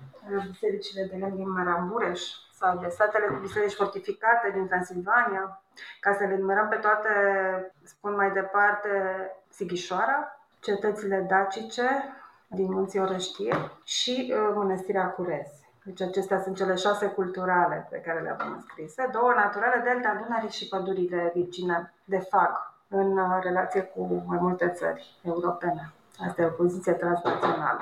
[0.46, 5.62] bisericile de lemn din Marambureș sau de satele cu biserici fortificate din Transilvania,
[6.00, 7.11] ca să le numerăm pe toate,
[7.83, 8.90] spun mai departe,
[9.48, 11.88] Sighișoara, cetățile dacice
[12.46, 15.48] din Munții Orăștie și uh, Mănăstirea Curez.
[15.85, 20.50] Deci acestea sunt cele șase culturale pe care le avem înscrise, două naturale, Delta Dunării
[20.50, 25.92] și pădurile virgine de fag, în uh, relație cu mai multe țări europene.
[26.29, 27.81] Asta e o poziție transnațională.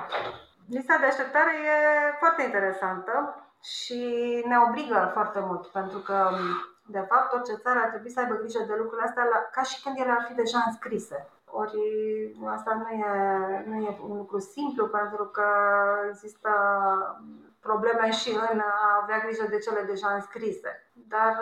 [0.77, 1.77] Lista de așteptare e
[2.19, 3.15] foarte interesantă
[3.63, 4.01] și
[4.47, 6.31] ne obligă foarte mult, pentru că,
[6.87, 9.83] de fapt, orice țară ar trebui să aibă grijă de lucrurile astea la, ca și
[9.83, 11.29] când ele ar fi deja înscrise.
[11.51, 11.81] Ori
[12.57, 13.11] asta nu e,
[13.67, 15.49] nu e un lucru simplu, pentru că
[16.09, 16.51] există
[17.61, 20.91] probleme și în a avea grijă de cele deja înscrise.
[20.93, 21.35] Dar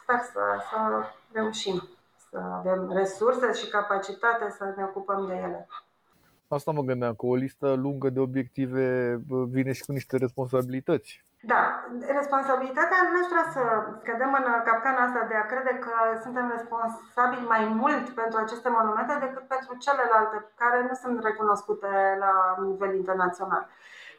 [0.00, 1.88] sper să, să reușim
[2.30, 5.68] să avem resurse și capacitate să ne ocupăm de ele.
[6.48, 11.24] Asta mă gândeam, că o listă lungă de obiective vine și cu niște responsabilități.
[11.52, 11.62] Da,
[12.18, 13.62] responsabilitatea nu aș vrea să
[14.08, 19.14] cădem în capcana asta de a crede că suntem responsabili mai mult pentru aceste monumente
[19.20, 21.90] decât pentru celelalte care nu sunt recunoscute
[22.24, 22.32] la
[22.68, 23.68] nivel internațional.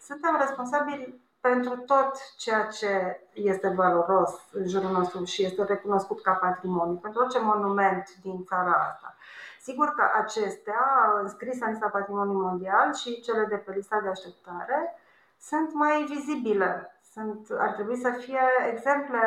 [0.02, 2.92] Suntem responsabili pentru tot ceea ce
[3.34, 8.74] este valoros în jurul nostru și este recunoscut ca patrimoniu, pentru orice monument din țara
[8.92, 9.16] asta.
[9.68, 10.84] Sigur că acestea,
[11.22, 14.80] înscrise în lista Patrimoniului Mondial și cele de pe lista de așteptare,
[15.40, 17.00] sunt mai vizibile.
[17.14, 19.24] Sunt, ar trebui să fie exemple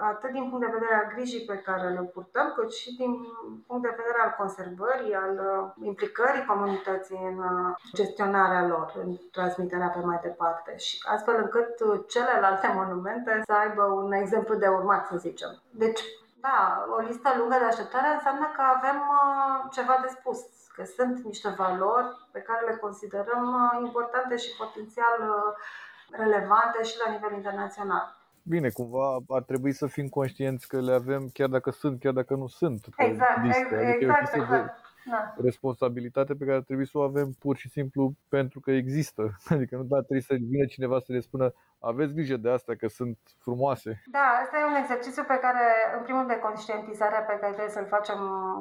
[0.00, 3.12] atât din punct de vedere al grijii pe care le purtăm, cât și din
[3.66, 9.88] punct de vedere al conservării, al uh, implicării comunității în uh, gestionarea lor, în transmiterea
[9.88, 15.06] pe mai departe și astfel încât uh, celelalte monumente să aibă un exemplu de urmat,
[15.06, 15.62] să zicem.
[15.70, 16.00] Deci,
[16.46, 16.58] da,
[16.96, 20.38] o listă lungă de așteptare înseamnă că avem uh, ceva de spus,
[20.74, 25.50] că sunt niște valori pe care le considerăm uh, importante și potențial uh,
[26.22, 28.06] relevante și la nivel internațional.
[28.42, 32.34] Bine, cumva ar trebui să fim conștienți că le avem chiar dacă sunt, chiar dacă
[32.34, 32.80] nu sunt.
[32.96, 33.74] Exact, listă.
[33.74, 34.34] exact, adică exact.
[34.34, 34.81] exact.
[35.10, 35.34] Da.
[35.42, 39.36] responsabilitate pe care ar trebui să o avem pur și simplu pentru că există.
[39.54, 42.88] Adică nu da, trebuie să vină cineva să le spună aveți grijă de asta că
[42.88, 44.02] sunt frumoase.
[44.06, 47.94] Da, asta e un exercițiu pe care, în primul de conștientizare pe care trebuie să-l
[47.96, 48.20] facem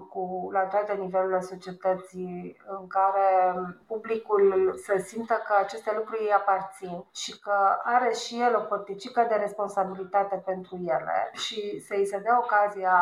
[0.09, 3.27] cu, la toate nivelurile societății, în care
[3.87, 9.25] publicul să simtă că aceste lucruri îi aparțin și că are și el o părticică
[9.29, 12.95] de responsabilitate pentru ele și să îi se dea ocazia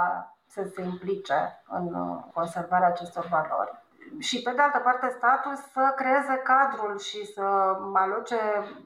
[0.49, 1.93] să se implice în
[2.33, 3.79] conservarea acestor valori
[4.17, 7.41] și pe de altă parte statul să creeze cadrul și să
[7.93, 8.39] aloce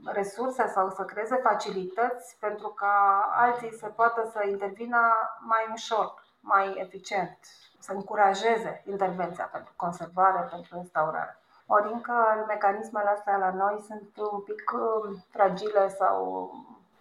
[0.05, 4.99] resurse sau să creeze facilități pentru ca alții să poată să intervină
[5.39, 7.37] mai ușor, mai eficient,
[7.79, 11.37] să încurajeze intervenția pentru conservare, pentru restaurare.
[11.65, 16.51] Ori încă mecanismele astea la noi sunt un pic um, fragile sau,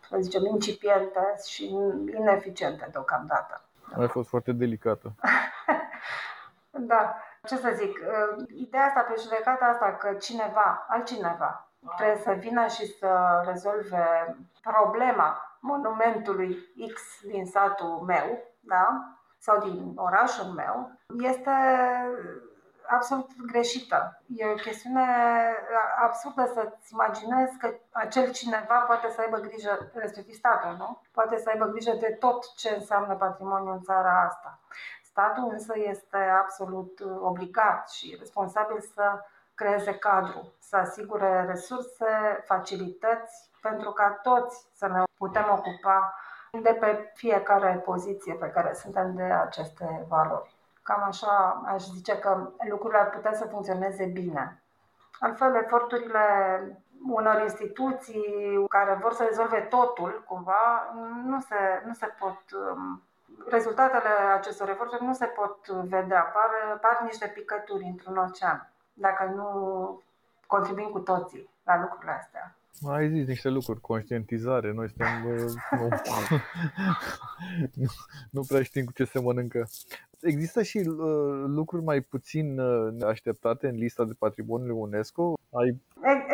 [0.09, 1.65] să zicem, incipiente și
[2.19, 3.62] ineficiente deocamdată.
[3.99, 5.15] A fost foarte delicată.
[6.91, 7.17] da
[7.47, 12.67] ce să zic, uh, ideea asta pe judecata asta că cineva, altcineva, trebuie să vină
[12.67, 16.57] și să rezolve problema monumentului
[16.95, 19.13] X din satul meu, da?
[19.39, 21.51] sau din orașul meu, este
[22.87, 24.23] absolut greșită.
[24.37, 25.07] E o chestiune
[26.03, 31.01] absurdă să-ți imaginezi că acel cineva poate să aibă grijă, respectiv statul, nu?
[31.13, 34.59] Poate să aibă grijă de tot ce înseamnă patrimoniu în țara asta.
[35.03, 39.25] Statul însă este absolut uh, obligat și responsabil să
[39.55, 46.15] creeze cadru, să asigure resurse, facilități pentru ca toți să ne putem ocupa
[46.63, 50.62] de pe fiecare poziție pe care suntem de aceste valori.
[50.83, 54.63] Cam așa aș zice că lucrurile ar putea să funcționeze bine.
[55.21, 56.25] Altfel, eforturile
[57.09, 60.93] unor instituții care vor să rezolve totul, cumva,
[61.25, 63.03] nu se, nu se pot um,
[63.51, 69.49] rezultatele acestor eforturi nu se pot vedea, par, par niște picături într-un ocean, dacă nu
[70.47, 72.57] contribuim cu toții la lucrurile astea.
[72.89, 75.23] Ai zis niște lucruri, conștientizare, noi suntem,
[75.81, 75.89] nu,
[77.75, 77.87] nu,
[78.31, 79.69] nu prea știm cu ce se mănâncă.
[80.23, 85.25] Există și uh, lucruri mai puțin uh, așteptate în lista de patrimoniu UNESCO?
[85.61, 85.71] Ai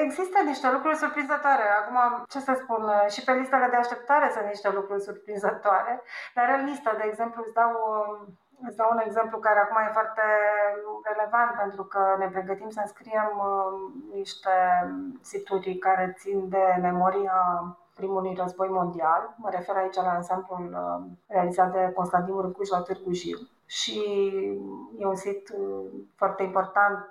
[0.05, 1.67] Există niște lucruri surprinzătoare.
[1.81, 2.83] Acum, ce să spun,
[3.15, 6.03] și pe listele de așteptare sunt niște lucruri surprinzătoare,
[6.35, 7.73] dar în listă, de exemplu, îți dau,
[8.67, 10.27] îți dau un exemplu care acum e foarte
[11.11, 13.73] relevant pentru că ne pregătim să înscriem uh,
[14.19, 14.57] niște
[15.21, 17.39] situri care țin de memoria
[17.95, 19.35] primului război mondial.
[19.37, 23.39] Mă refer aici la ansamblul uh, realizat de Constantin Urcuș la Târgu Jiu.
[23.69, 24.01] Și
[24.99, 27.07] e un sit uh, foarte important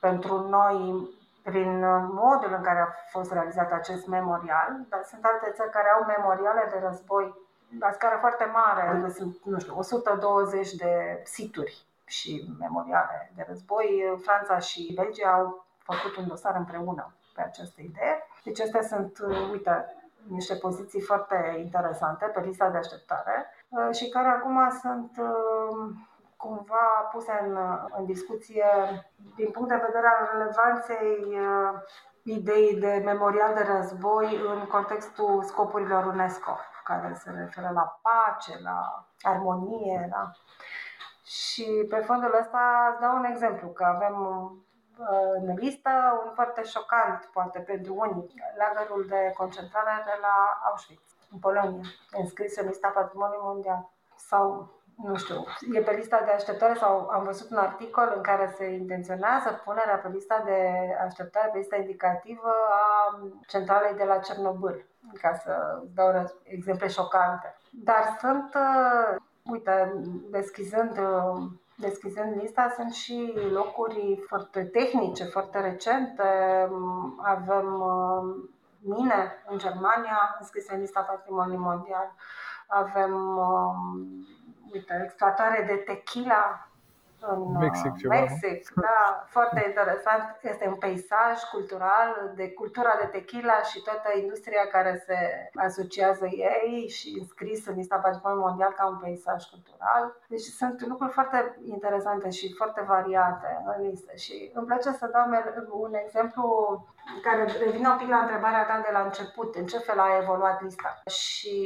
[0.00, 1.08] pentru noi
[1.42, 1.78] prin
[2.12, 6.68] modul în care a fost realizat acest memorial, dar sunt alte țări care au memoriale
[6.72, 7.34] de război
[7.80, 14.18] la scară foarte mare, adică sunt, nu știu, 120 de situri și memoriale de război.
[14.22, 18.26] Franța și Belgia au făcut un dosar împreună pe această idee.
[18.44, 19.18] Deci astea sunt,
[19.52, 19.86] uite,
[20.28, 25.94] niște poziții foarte interesante pe lista de așteptare uh, și care acum sunt uh,
[26.36, 27.58] cumva puse în,
[27.98, 28.66] în discuție
[29.36, 31.80] din punct de vedere al relevanței uh,
[32.22, 39.08] ideii de memorial de război în contextul scopurilor UNESCO, care se referă la pace, la
[39.22, 40.08] armonie.
[40.10, 40.30] La...
[41.24, 44.50] Și pe fondul ăsta îți dau un exemplu, că avem uh,
[45.40, 45.90] în listă
[46.24, 51.82] un foarte șocant, poate pentru unii, lagărul de concentrare de la Auschwitz, în Polonia,
[52.12, 53.90] înscris în lista Patrimoniului Mondial.
[54.16, 58.54] Sau nu știu, e pe lista de așteptare sau am văzut un articol în care
[58.56, 60.60] se intenționează punerea pe lista de
[61.04, 64.84] așteptare, pe lista indicativă a centralei de la Cernobâl,
[65.20, 67.56] ca să dau exemple șocante.
[67.70, 69.16] Dar sunt, uh,
[69.50, 69.92] uite,
[70.30, 71.42] deschizând uh,
[71.76, 76.22] deschizând lista, sunt și locuri foarte tehnice, foarte recente.
[77.22, 78.44] Avem uh,
[78.80, 82.14] mine în Germania, înscrise în lista Patrimoniului Mondial.
[82.66, 83.38] Avem
[84.72, 86.68] uite, exploatare de tequila
[87.28, 89.00] în Mexic, uh, ceva, Mexic da,
[89.36, 90.24] foarte interesant.
[90.42, 95.18] Este un peisaj cultural de cultura de tequila și toată industria care se
[95.54, 100.02] asociază ei și înscris în lista patrimoniului mondial ca un peisaj cultural.
[100.28, 105.26] Deci sunt lucruri foarte interesante și foarte variate în listă și îmi place să dau
[105.70, 106.44] un exemplu
[107.22, 110.62] care revine un pic la întrebarea ta de la început, în ce fel a evoluat
[110.62, 111.02] lista.
[111.06, 111.56] Și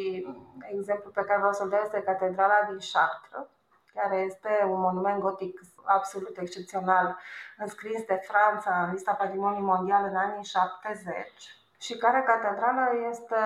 [0.61, 3.49] exemplul pe care vreau să-l dau este Catedrala din Chartres,
[4.01, 7.19] care este un monument gotic absolut excepțional,
[7.57, 13.43] înscris de Franța în lista Patrimoniului Mondial în anii 70 și care catedrală este,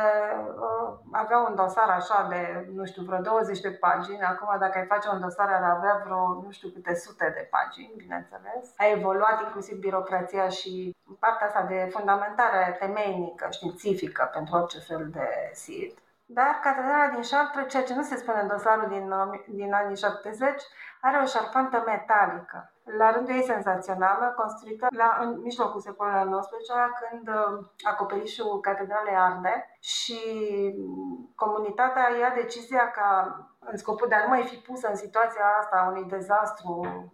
[0.68, 4.22] uh, avea un dosar așa de, nu știu, vreo 20 de pagini.
[4.22, 7.94] Acum, dacă ai face un dosar, ar avea vreo, nu știu câte sute de pagini,
[7.96, 8.64] bineînțeles.
[8.76, 15.50] A evoluat inclusiv birocrația și partea asta de fundamentare temeinică, științifică pentru orice fel de
[15.52, 15.98] sit.
[16.34, 19.14] Dar catedrala din Chartres, ceea ce nu se spune în dosarul din,
[19.46, 20.62] din anii 70,
[21.00, 22.72] are o șarpantă metalică.
[22.98, 29.16] La rândul ei senzațională, construită la, în mijlocul secolului al XIX-lea, când uh, acoperișul catedralei
[29.16, 30.20] arde și
[31.34, 33.36] comunitatea ia decizia ca,
[33.70, 36.72] în scopul de a nu mai fi pusă în situația asta a unui dezastru,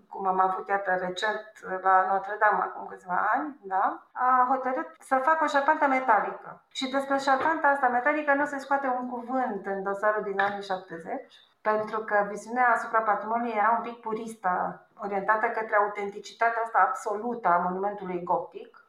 [0.09, 1.43] cum am avut iată recent
[1.83, 4.03] la Notre Dame acum câțiva ani, da?
[4.13, 6.63] a hotărât să facă o șarpantă metalică.
[6.73, 11.35] Și despre șarpanta asta metalică nu se scoate un cuvânt în dosarul din anii 70,
[11.63, 17.57] pentru că viziunea asupra patrimoniului era un pic puristă, orientată către autenticitatea asta absolută a
[17.57, 18.83] monumentului gotic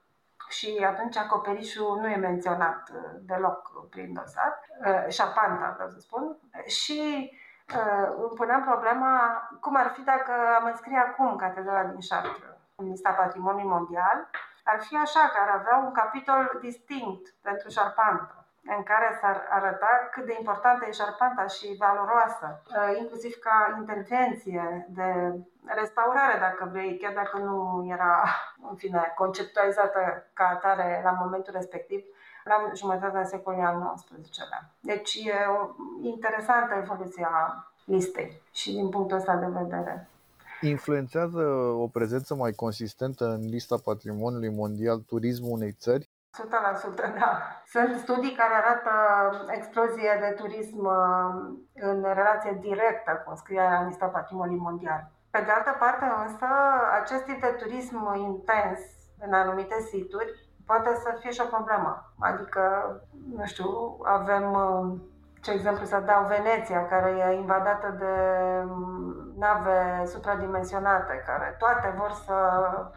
[0.48, 6.38] și atunci acoperișul nu e menționat uh, deloc prin dosar, uh, șapanta vreau să spun,
[6.66, 7.39] și uh,
[8.18, 9.12] îmi puneam problema
[9.60, 14.30] cum ar fi dacă am înscrie acum Catedrala din Chartres în lista Patrimoniului Mondial,
[14.64, 18.40] ar fi așa, că ar avea un capitol distinct pentru șarpantă
[18.78, 24.86] în care s-ar arăta cât de importantă e șarpanta și valoroasă, uh, inclusiv ca intervenție
[24.90, 28.24] de restaurare, dacă vrei, chiar dacă nu era,
[28.70, 32.06] în fine, conceptualizată ca atare la momentul respectiv,
[32.50, 34.62] la jumătatea secolului al XIX-lea.
[34.80, 35.60] Deci e o
[36.02, 37.32] interesantă evoluția
[37.86, 40.10] listei și din punctul ăsta de vedere.
[40.62, 41.42] Influențează
[41.84, 47.32] o prezență mai consistentă în lista patrimoniului mondial turismul unei țări 100%, da.
[47.66, 48.92] Sunt studii care arată
[49.52, 51.32] explozie de turism uh,
[51.74, 55.12] în relație directă cu înscrierea în lista patrimoniului mondial.
[55.30, 56.48] Pe de altă parte, însă,
[57.02, 58.80] acest tip de turism intens
[59.20, 61.92] în anumite situri poate să fie și o problemă.
[62.20, 62.62] Adică,
[63.38, 63.70] nu știu,
[64.04, 65.00] avem uh,
[65.42, 68.14] ce exemplu să dau, Veneția, care e invadată de
[68.66, 72.36] mm, nave supradimensionate, care toate vor să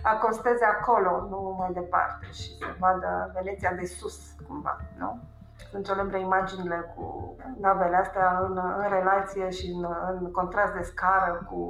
[0.03, 4.17] acosteze acolo, nu mai departe, și să vadă Veneția de sus,
[4.49, 5.21] cumva, nu?
[5.71, 11.47] Sunt celebre imaginile cu navele astea în, în relație și în, în contrast de scară
[11.51, 11.61] cu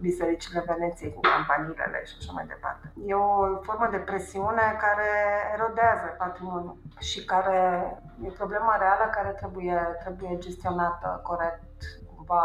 [0.00, 2.92] bisericile Veneției, cu campanilele și așa mai departe.
[3.06, 5.08] E o formă de presiune care
[5.54, 7.58] erodează patrimoniul și care
[8.22, 11.80] e o problemă reală care trebuie, trebuie gestionată corect,
[12.14, 12.44] cumva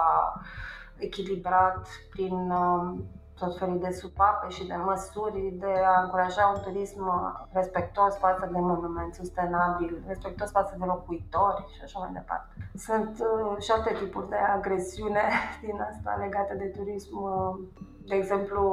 [0.97, 2.51] echilibrat prin
[3.39, 7.01] tot felul de supape și de măsuri de a încuraja un turism
[7.51, 12.47] respectos față de monument, sustenabil, respectos față de locuitori și așa mai departe.
[12.75, 15.21] Sunt uh, și alte tipuri de agresiune
[15.65, 17.55] din asta legate de turism, uh,
[18.07, 18.63] de exemplu,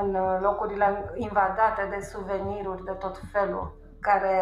[0.00, 4.34] în locurile invadate de suveniruri de tot felul, care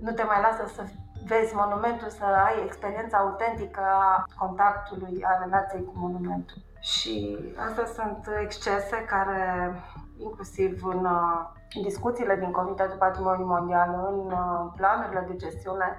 [0.00, 0.82] nu te mai lasă să
[1.26, 6.56] vezi monumentul, să ai experiența autentică a contactului, a relației cu monumentul.
[6.80, 9.72] Și astea sunt excese care,
[10.18, 11.46] inclusiv în uh,
[11.82, 15.96] discuțiile din Comitetul Patrimoniului Mondial, în uh, planurile de gestiune,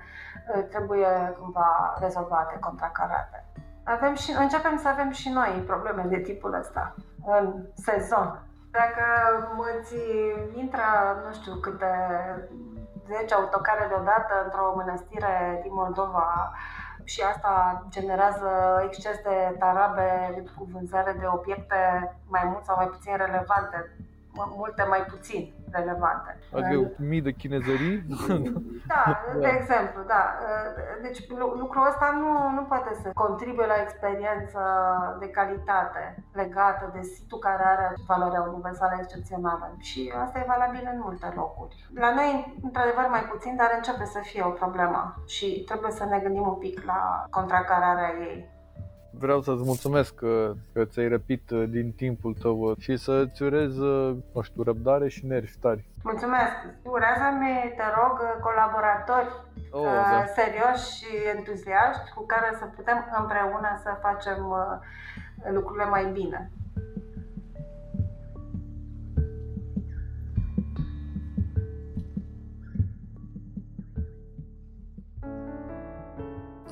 [0.55, 3.45] uh, trebuie cumva rezolvate, contracarate.
[3.83, 8.41] Avem și, începem să avem și noi probleme de tipul ăsta în sezon.
[8.71, 9.05] Dacă
[9.57, 9.95] îți
[10.53, 10.81] intră,
[11.25, 11.93] nu știu, câte
[13.07, 16.53] 10 autocare deodată într-o mănăstire din Moldova,
[17.09, 18.49] și asta generează
[18.85, 20.07] exces de tarabe
[20.57, 21.75] cu vânzare de obiecte
[22.27, 23.79] mai mult sau mai puțin relevante.
[24.33, 26.39] Multe mai puțin relevante.
[26.53, 27.97] Adică mii de chinezării?
[28.87, 29.03] Da,
[29.39, 30.23] de exemplu, da.
[31.01, 31.19] Deci
[31.59, 34.59] lucrul ăsta nu, nu poate să contribuie la experiență
[35.19, 39.75] de calitate legată de situl care are valoarea universală excepțională.
[39.77, 41.89] Și asta e valabil în multe locuri.
[41.95, 46.19] La noi, într-adevăr, mai puțin, dar începe să fie o problemă și trebuie să ne
[46.19, 48.57] gândim un pic la contracararea ei
[49.11, 53.77] vreau să-ți mulțumesc că, că ți-ai răpit uh, din timpul tău uh, și să-ți urez,
[53.77, 55.87] uh, nu știu, răbdare și nervi tari.
[56.03, 56.53] Mulțumesc!
[56.83, 59.29] Urează-mi, te rog, colaboratori
[59.71, 60.25] oh, da.
[60.25, 64.53] serioși și entuziaști cu care să putem împreună să facem
[65.51, 66.51] lucrurile mai bine.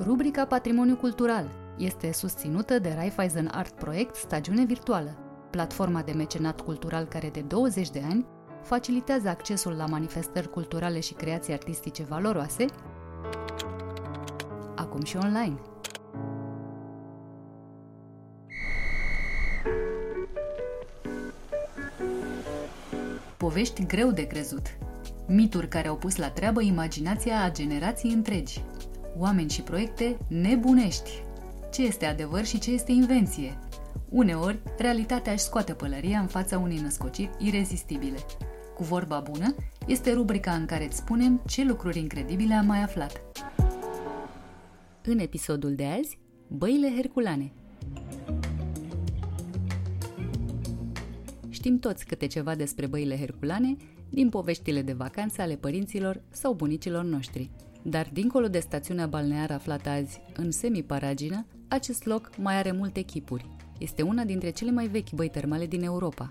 [0.04, 1.44] Rubrica Patrimoniu Cultural
[1.78, 5.16] este susținută de Raiffeisen Art Project Stagiune Virtuală,
[5.50, 8.26] platforma de mecenat cultural care de 20 de ani
[8.62, 12.64] facilitează accesul la manifestări culturale și creații artistice valoroase,
[14.76, 15.60] acum și online.
[23.36, 24.78] Povești greu de crezut
[25.26, 28.62] Mituri care au pus la treabă imaginația a generații întregi.
[29.16, 31.26] Oameni și proiecte nebunești.
[31.72, 33.58] Ce este adevăr și ce este invenție?
[34.08, 38.16] Uneori, realitatea își scoate pălăria în fața unei născociri irezistibile.
[38.74, 39.54] Cu vorba bună
[39.86, 43.20] este rubrica în care îți spunem ce lucruri incredibile am mai aflat.
[45.04, 47.52] În episodul de azi, băile herculane.
[51.48, 53.76] Știm toți câte ceva despre băile herculane
[54.10, 57.50] din poveștile de vacanță ale părinților sau bunicilor noștri.
[57.90, 63.46] Dar dincolo de stațiunea balneară aflată azi în semiparagină, acest loc mai are multe chipuri.
[63.78, 66.28] Este una dintre cele mai vechi băi termale din Europa.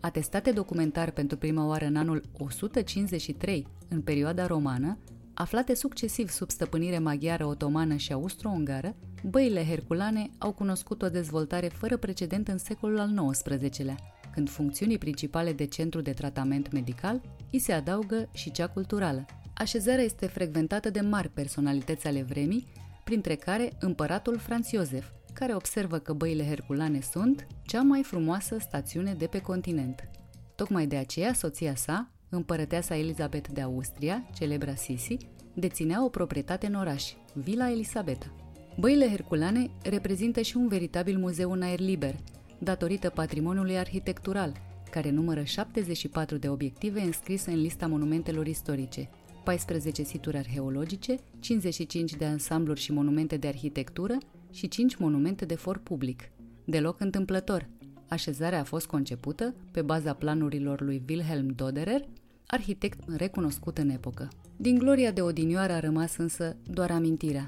[0.00, 4.98] Atestate documentar pentru prima oară în anul 153, în perioada romană,
[5.34, 11.96] aflate succesiv sub stăpânire maghiară, otomană și austro-ungară, băile herculane au cunoscut o dezvoltare fără
[11.96, 13.96] precedent în secolul al XIX-lea,
[14.32, 17.20] când funcțiunii principale de centru de tratament medical
[17.52, 19.26] îi se adaugă și cea culturală.
[19.54, 22.66] Așezarea este frecventată de mari personalități ale vremii,
[23.04, 29.14] printre care împăratul Franz Iosef, care observă că băile herculane sunt cea mai frumoasă stațiune
[29.14, 30.08] de pe continent.
[30.54, 35.16] Tocmai de aceea, soția sa, împărăteasa Elizabeth de Austria, celebra Sisi,
[35.54, 38.34] deținea o proprietate în oraș, Villa Elisabeta.
[38.78, 42.14] Băile herculane reprezintă și un veritabil muzeu în aer liber,
[42.58, 44.52] datorită patrimoniului arhitectural,
[44.90, 49.08] care numără 74 de obiective înscrise în lista monumentelor istorice,
[49.44, 54.16] 14 situri arheologice, 55 de ansambluri și monumente de arhitectură
[54.52, 56.22] și 5 monumente de for public.
[56.64, 57.68] Deloc întâmplător,
[58.08, 62.04] așezarea a fost concepută pe baza planurilor lui Wilhelm Doderer,
[62.46, 64.28] arhitect recunoscut în epocă.
[64.56, 67.46] Din gloria de odinioară a rămas însă doar amintirea.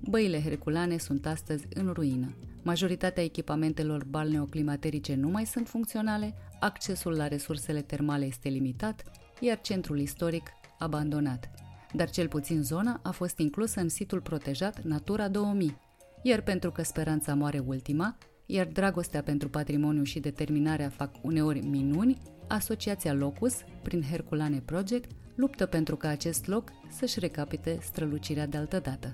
[0.00, 2.34] Băile herculane sunt astăzi în ruină.
[2.62, 9.02] Majoritatea echipamentelor balneoclimaterice nu mai sunt funcționale, accesul la resursele termale este limitat,
[9.40, 10.42] iar centrul istoric
[10.80, 11.50] abandonat.
[11.92, 15.76] Dar cel puțin zona a fost inclusă în situl protejat Natura 2000,
[16.22, 18.16] iar pentru că speranța moare ultima,
[18.46, 22.18] iar dragostea pentru patrimoniu și determinarea fac uneori minuni,
[22.48, 28.78] Asociația Locus, prin Herculane Project, luptă pentru ca acest loc să-și recapite strălucirea de altă
[28.78, 29.12] dată.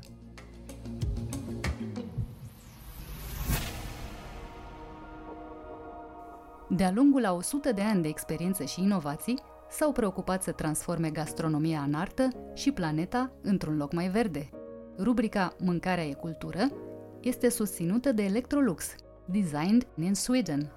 [6.69, 9.43] De-a lungul a 100 de ani de experiență și inovații,
[9.77, 14.51] s-au preocupat să transforme gastronomia în artă și planeta într-un loc mai verde.
[14.99, 16.73] Rubrica Mâncarea e cultură
[17.21, 20.73] este susținută de Electrolux, designed in Sweden.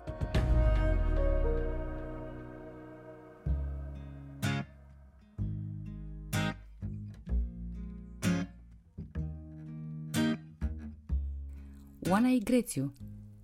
[12.09, 12.93] Oana Igrețiu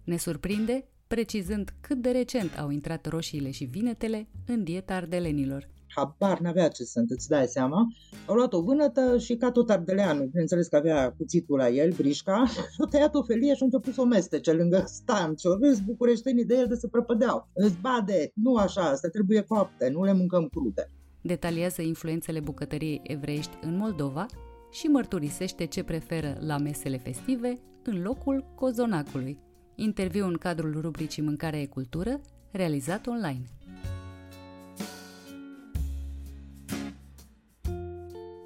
[0.03, 5.69] ne surprinde precizând cât de recent au intrat roșiile și vinetele în dieta ardelenilor.
[5.87, 7.87] Habar n-avea ce sunt, îți dai seama.
[8.25, 12.45] Au luat o vânătă și ca tot ardeleanul, bineînțeles că avea cuțitul la el, brișca,
[12.45, 15.35] și au tăiat o felie și au început să o mestece lângă stan.
[15.35, 17.47] Și au râs bucureștenii de el de să prăpădeau.
[17.53, 20.91] Îți bade, nu așa, asta trebuie coapte, nu le mâncăm crude.
[21.21, 24.25] Detaliază influențele bucătăriei evreiești în Moldova
[24.71, 27.53] și mărturisește ce preferă la mesele festive
[27.83, 29.44] în locul cozonacului.
[29.75, 32.21] Interviu în cadrul rubricii Mâncarea e cultură,
[32.51, 33.43] realizat online.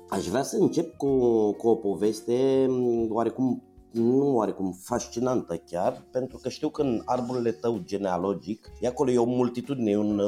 [0.10, 1.08] Aș vrea să încep cu,
[1.52, 2.68] cu o poveste
[3.10, 9.12] oarecum nu oarecum fascinantă chiar, pentru că știu că în arborele tău genealogic, e acolo
[9.12, 10.20] e o multitudine, e un,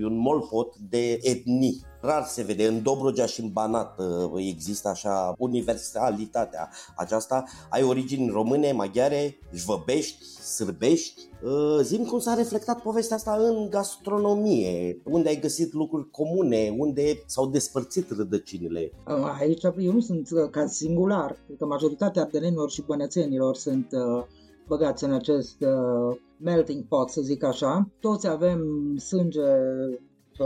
[0.00, 2.66] e un molpot de etnii rar se vede.
[2.66, 7.44] În Dobrogea și în Banat uh, există așa universalitatea aceasta.
[7.70, 11.28] Ai origini române, maghiare, jvăbești, sârbești.
[11.42, 17.22] Uh, zim cum s-a reflectat povestea asta în gastronomie, unde ai găsit lucruri comune, unde
[17.26, 18.90] s-au despărțit rădăcinile.
[19.06, 23.88] Uh, aici eu nu sunt ca singular, cred că majoritatea ardelenilor și bănățenilor sunt
[24.66, 25.56] băgați în acest
[26.36, 27.88] melting pot, să zic așa.
[28.00, 28.60] Toți avem
[28.96, 29.40] sânge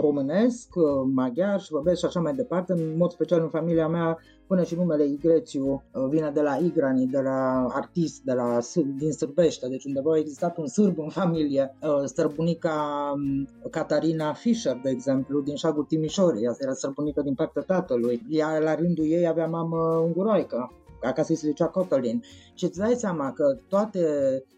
[0.01, 0.85] românesc, uh,
[1.15, 2.73] maghiar și vorbesc și așa mai departe.
[2.73, 7.07] În mod special în familia mea, până și numele Igrețiu uh, vine de la Igrani,
[7.07, 8.59] de la artist, de la,
[8.97, 11.77] din Sârbește, deci undeva a existat un sârb în familie.
[11.83, 12.75] Uh, străbunica
[13.15, 18.23] um, Catarina Fischer, de exemplu, din Șagul Timișorii, asta era străbunica din partea tatălui.
[18.29, 20.71] Ea, la rândul ei, avea mamă unguroică
[21.09, 22.23] acasă se zicea Cotălin.
[22.55, 24.05] Și îți dai seama că toate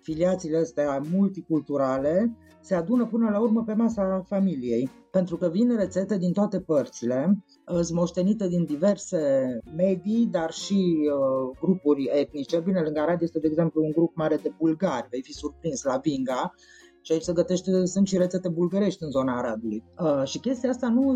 [0.03, 6.19] filiațiile astea multiculturale se adună până la urmă pe masa familiei, pentru că vin rețete
[6.19, 7.45] din toate părțile,
[7.93, 9.19] moștenite din diverse
[9.77, 12.61] medii, dar și uh, grupuri etnice.
[12.61, 15.97] Bine, lângă Arad este, de exemplu, un grup mare de bulgari, vei fi surprins la
[15.97, 16.55] Vinga,
[17.05, 19.83] Și aici se gătește, sunt și rețete bulgărești în zona Aradului.
[20.01, 21.13] Uh, și chestia asta nu,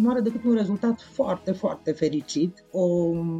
[0.00, 2.86] nu are decât un rezultat foarte, foarte fericit, o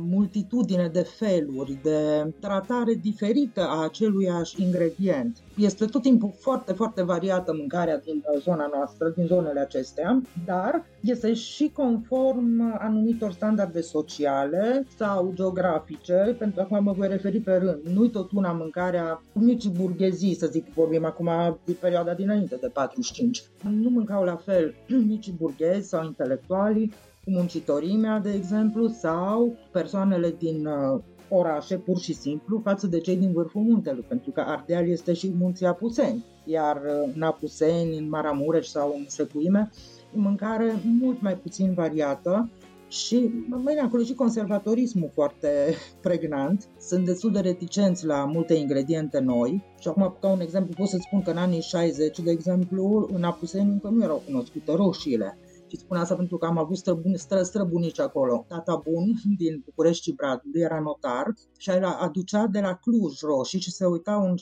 [0.09, 5.39] multitudine de feluri, de tratare diferită a aceluiași ingredient.
[5.57, 11.35] Este tot timpul foarte, foarte variată mâncarea din zona noastră, din zonele acestea, dar este
[11.35, 17.81] și conform anumitor standarde sociale sau geografice, pentru că acum mă voi referi pe rând.
[17.95, 21.31] Nu-i tot una mâncarea micii burghezii, să zic, vorbim acum
[21.65, 23.43] de perioada dinainte de 45.
[23.63, 24.75] Nu mâncau la fel
[25.13, 26.93] micii burghezi sau intelectualii,
[27.25, 33.17] cu muncitorimea, de exemplu, sau persoanele din uh, orașe, pur și simplu, față de cei
[33.17, 38.09] din vârful muntelui, pentru că Ardeal este și munții Apuseni, iar uh, în Apuseni, în
[38.09, 39.71] Maramureș sau în Secuime,
[40.13, 42.49] mâncare mult mai puțin variată
[42.89, 46.69] și mai acolo și conservatorismul foarte pregnant.
[46.81, 49.65] Sunt destul de reticenți la multe ingrediente noi.
[49.81, 53.23] Și acum, ca un exemplu, pot să spun că în anii 60, de exemplu, în
[53.23, 55.39] Apuseni încă nu erau cunoscute roșiile.
[55.69, 58.45] Și spun asta pentru că am avut străbuni, stră, străbunici acolo.
[58.49, 59.05] Tata bun
[59.39, 64.35] din București Bradului era notar și aducea de la Cluj roșii și se uitau în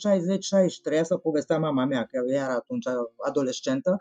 [1.00, 2.86] 60-63, să povestea mama mea, că era atunci
[3.26, 3.96] adolescentă,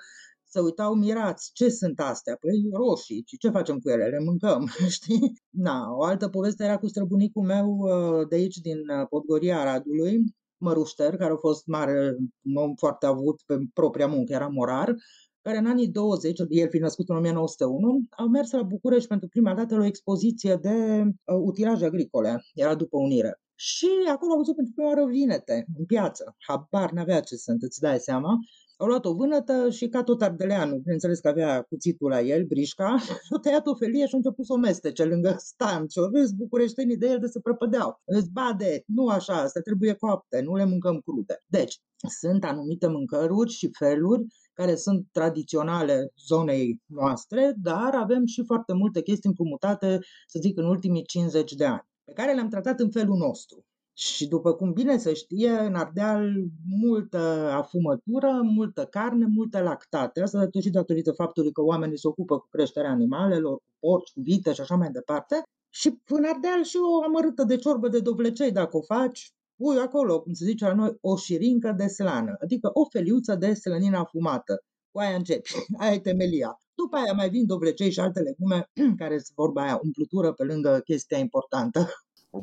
[0.54, 2.36] se uitau mirați, ce sunt astea?
[2.40, 4.06] Păi roșii, și ce facem cu ele?
[4.06, 5.34] Le mâncăm, știi?
[5.50, 10.24] Na, o altă poveste era cu străbunicul meu uh, de aici, din uh, Podgoria Aradului,
[10.58, 14.96] Mărușter, care a fost mare, un om foarte avut pe propria muncă, era morar,
[15.42, 19.54] care în anii 20, el fi născut în 1901, au mers la București pentru prima
[19.54, 23.42] dată la o expoziție de uh, utilaje agricole, era după unire.
[23.56, 26.36] Și acolo au văzut pentru prima oară vinete în piață.
[26.48, 28.40] Habar n-avea ce sunt, îți dai seama.
[28.84, 32.98] Au luat o vânătă și ca tot ardeleanul, bineînțeles că avea cuțitul la el, brișca,
[33.26, 35.88] și au tăiat o felie și au început să o mestece lângă stan.
[35.88, 38.02] Și au râs bucureștenii de el de să prăpădeau.
[38.06, 41.44] Îți bade, nu așa, asta trebuie coapte, nu le mâncăm crude.
[41.48, 41.80] Deci,
[42.20, 49.02] sunt anumite mâncăruri și feluri care sunt tradiționale zonei noastre, dar avem și foarte multe
[49.02, 53.18] chestii împrumutate, să zic, în ultimii 50 de ani, pe care le-am tratat în felul
[53.18, 53.66] nostru.
[53.96, 56.34] Și după cum bine se știe, în Ardeal
[56.82, 57.18] multă
[57.52, 60.22] afumătură, multă carne, multe lactate.
[60.22, 64.54] Asta și datorită faptului că oamenii se ocupă cu creșterea animalelor, cu porci, cu vite
[64.54, 65.44] și așa mai departe.
[65.70, 70.22] Și în Ardeal și o amărâtă de ciorbă de dovlecei, dacă o faci, pui acolo,
[70.22, 74.64] cum se zice la noi, o șirincă de slană, adică o feliuță de slănină afumată.
[74.92, 76.58] Cu aia începi, aia e temelia.
[76.76, 80.82] După aia mai vin dovlecei și alte legume care sunt vorba aia, umplutură pe lângă
[80.86, 81.90] chestia importantă.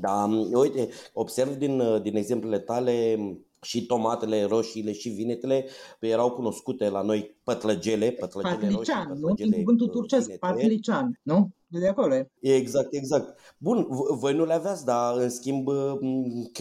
[0.01, 3.19] Da, uite, observ din, din exemplele tale
[3.63, 5.67] și tomatele, roșiile și vinetele
[6.01, 9.35] erau cunoscute la noi pătlăgele, pătlăgele patlician, roșii, nu?
[9.35, 10.47] Din cuvântul uh, turcesc, vinete.
[10.47, 11.51] patlician, nu?
[11.67, 13.39] De acolo Exact, exact.
[13.59, 15.69] Bun, voi nu le aveați, dar în schimb,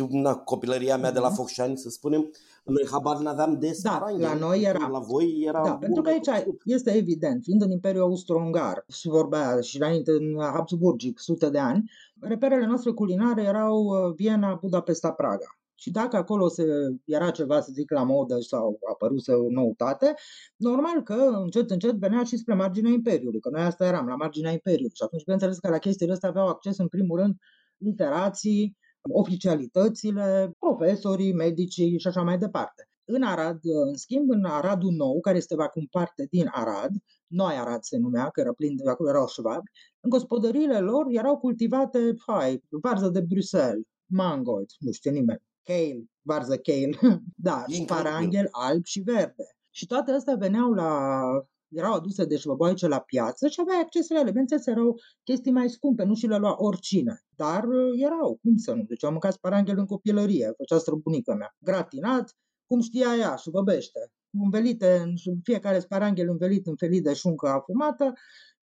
[0.09, 2.31] na, copilăria mea de la Focșani, să spunem,
[2.69, 4.87] noi habar n-aveam de Da, la noi era.
[4.87, 6.61] La voi era Da, pentru că aici cunoscut.
[6.65, 11.91] este evident, fiind în Imperiul Austro-Ungar, și vorbea și înainte în Habsburgic, sute de ani,
[12.19, 15.59] reperele noastre culinare erau uh, Viena, Budapesta, Praga.
[15.75, 16.63] Și dacă acolo se,
[17.05, 20.13] era ceva, să zic, la modă sau a apărut o noutate,
[20.55, 24.51] normal că încet, încet venea și spre marginea Imperiului, că noi asta eram, la marginea
[24.51, 24.95] Imperiului.
[24.95, 27.35] Și atunci, bineînțeles că la chestiile astea aveau acces, în primul rând,
[27.77, 32.89] literații, oficialitățile, profesorii, medicii și așa mai departe.
[33.05, 36.91] În Arad, în schimb, în Aradul Nou, care este acum parte din Arad,
[37.27, 41.37] Noi Arad se numea, că era plin de acolo erau șvabi, în gospodăriile lor erau
[41.37, 48.85] cultivate, hai, varză de Bruxelles, mangold, nu știe nimeni, kale, varză kale, da, sparanghel alb
[48.85, 49.43] și verde.
[49.69, 51.21] Și toate astea veneau la
[51.71, 54.29] erau aduse de șvăboaice la piață și aveai acces la ele.
[54.29, 57.23] Bineînțeles, erau chestii mai scumpe, nu și le lua oricine.
[57.35, 58.83] Dar uh, erau, cum să nu?
[58.83, 61.55] Deci am mâncat sparanghel în copilărie, făcea străbunica mea.
[61.59, 64.11] Gratinat, cum știa ea, șubăbește.
[64.43, 68.13] Învelite, în fiecare sparanghel învelit în felit de șuncă afumată,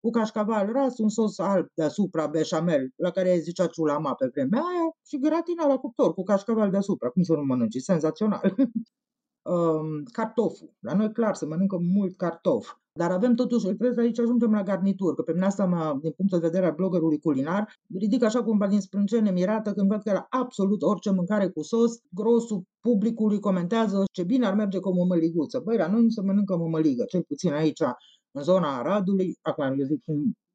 [0.01, 4.61] cu cașcaval ras, un sos alb deasupra, beșamel, la care ai zicea ciulama pe vremea
[4.61, 7.09] aia, și gratina la cuptor cu cașcaval deasupra.
[7.09, 7.81] Cum să nu mănânci?
[7.81, 8.55] Senzațional!
[9.47, 10.70] um, cartoful.
[10.80, 12.76] La noi, clar, se mănâncă mult cartof.
[12.92, 16.12] Dar avem totuși, îl vezi aici, ajungem la garnitur, că pe mine asta, mă, din
[16.16, 20.12] punct de vedere al bloggerului culinar, ridic așa cumva din sprâncene mirată când văd că
[20.12, 24.94] la absolut orice mâncare cu sos, grosul publicului comentează ce bine ar merge cu o
[24.94, 25.61] mămăliguță.
[25.64, 27.82] Băi, la noi nu se mănâncă mămăligă, cel puțin aici,
[28.30, 30.03] în zona Aradului, acum eu zic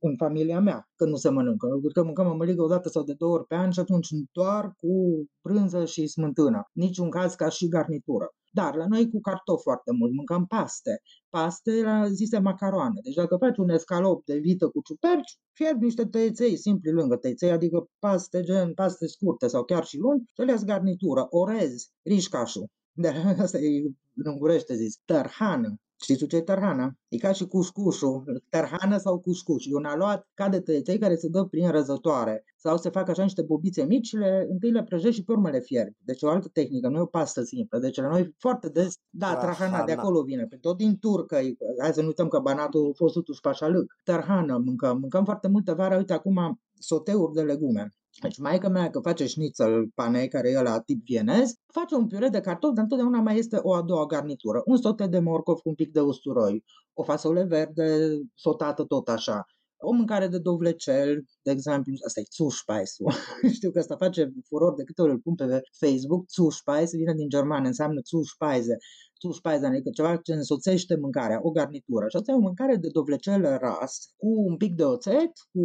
[0.02, 1.68] în, în familia mea, că nu se mănâncă.
[1.93, 5.24] Că mâncăm mămăligă o dată sau de două ori pe an și atunci doar cu
[5.43, 6.70] brânză și smântână.
[6.74, 8.34] Niciun caz ca și garnitură.
[8.54, 11.02] Dar la noi cu cartofi foarte mult, mâncăm paste.
[11.30, 12.99] Paste la zise macaroane.
[13.04, 17.52] Deci dacă faci un escalop de vită cu ciuperci, fierbi niște tăieței simpli lângă tăieței,
[17.52, 22.68] adică paste gen paste scurte sau chiar și lungi, și le garnitură, orez, rișcașul.
[22.91, 23.08] De
[23.43, 23.82] asta e
[24.16, 25.76] în ungurește zis, tărhană.
[26.02, 26.95] Știți ce e tărhana?
[27.08, 29.66] E ca și cușcușul, tărhană sau cușcuș.
[29.66, 32.43] E un aluat ca de tăieței care se dă prin răzătoare.
[32.64, 35.59] Sau se fac așa niște bobițe mici, le, întâi le prăjești și pe urmă le
[35.59, 35.97] fierbi.
[36.05, 37.80] Deci o altă tehnică, nu e o pastă simplă.
[37.80, 40.45] Deci la noi foarte des, da, trahana, de acolo vine.
[40.45, 41.36] Pe tot din turcă,
[41.80, 43.93] hai să nu uităm că banatul a fost totuși pașalâc.
[44.03, 47.95] Tărhană mâncăm, mâncăm foarte multă vară, uite acum soteuri de legume.
[48.22, 52.28] Deci maica mea că face șnițel panei, care e la tip vienez, face un piure
[52.28, 54.62] de cartofi, dar întotdeauna mai este o a doua garnitură.
[54.66, 59.45] Un sote de morcov cu un pic de usturoi, o fasole verde sotată tot așa,
[59.82, 63.11] o mâncare de dovlecel, de exemplu, asta e Zuspeisul.
[63.57, 66.29] Știu că asta face furor de câte ori îl pun pe Facebook.
[66.29, 68.77] Zuspeise vine din germană, înseamnă Zuspeise.
[69.21, 72.07] Zuspeise, adică ceva ce însoțește mâncarea, o garnitură.
[72.07, 75.63] Și asta e o mâncare de dovlecel ras, cu un pic de oțet, cu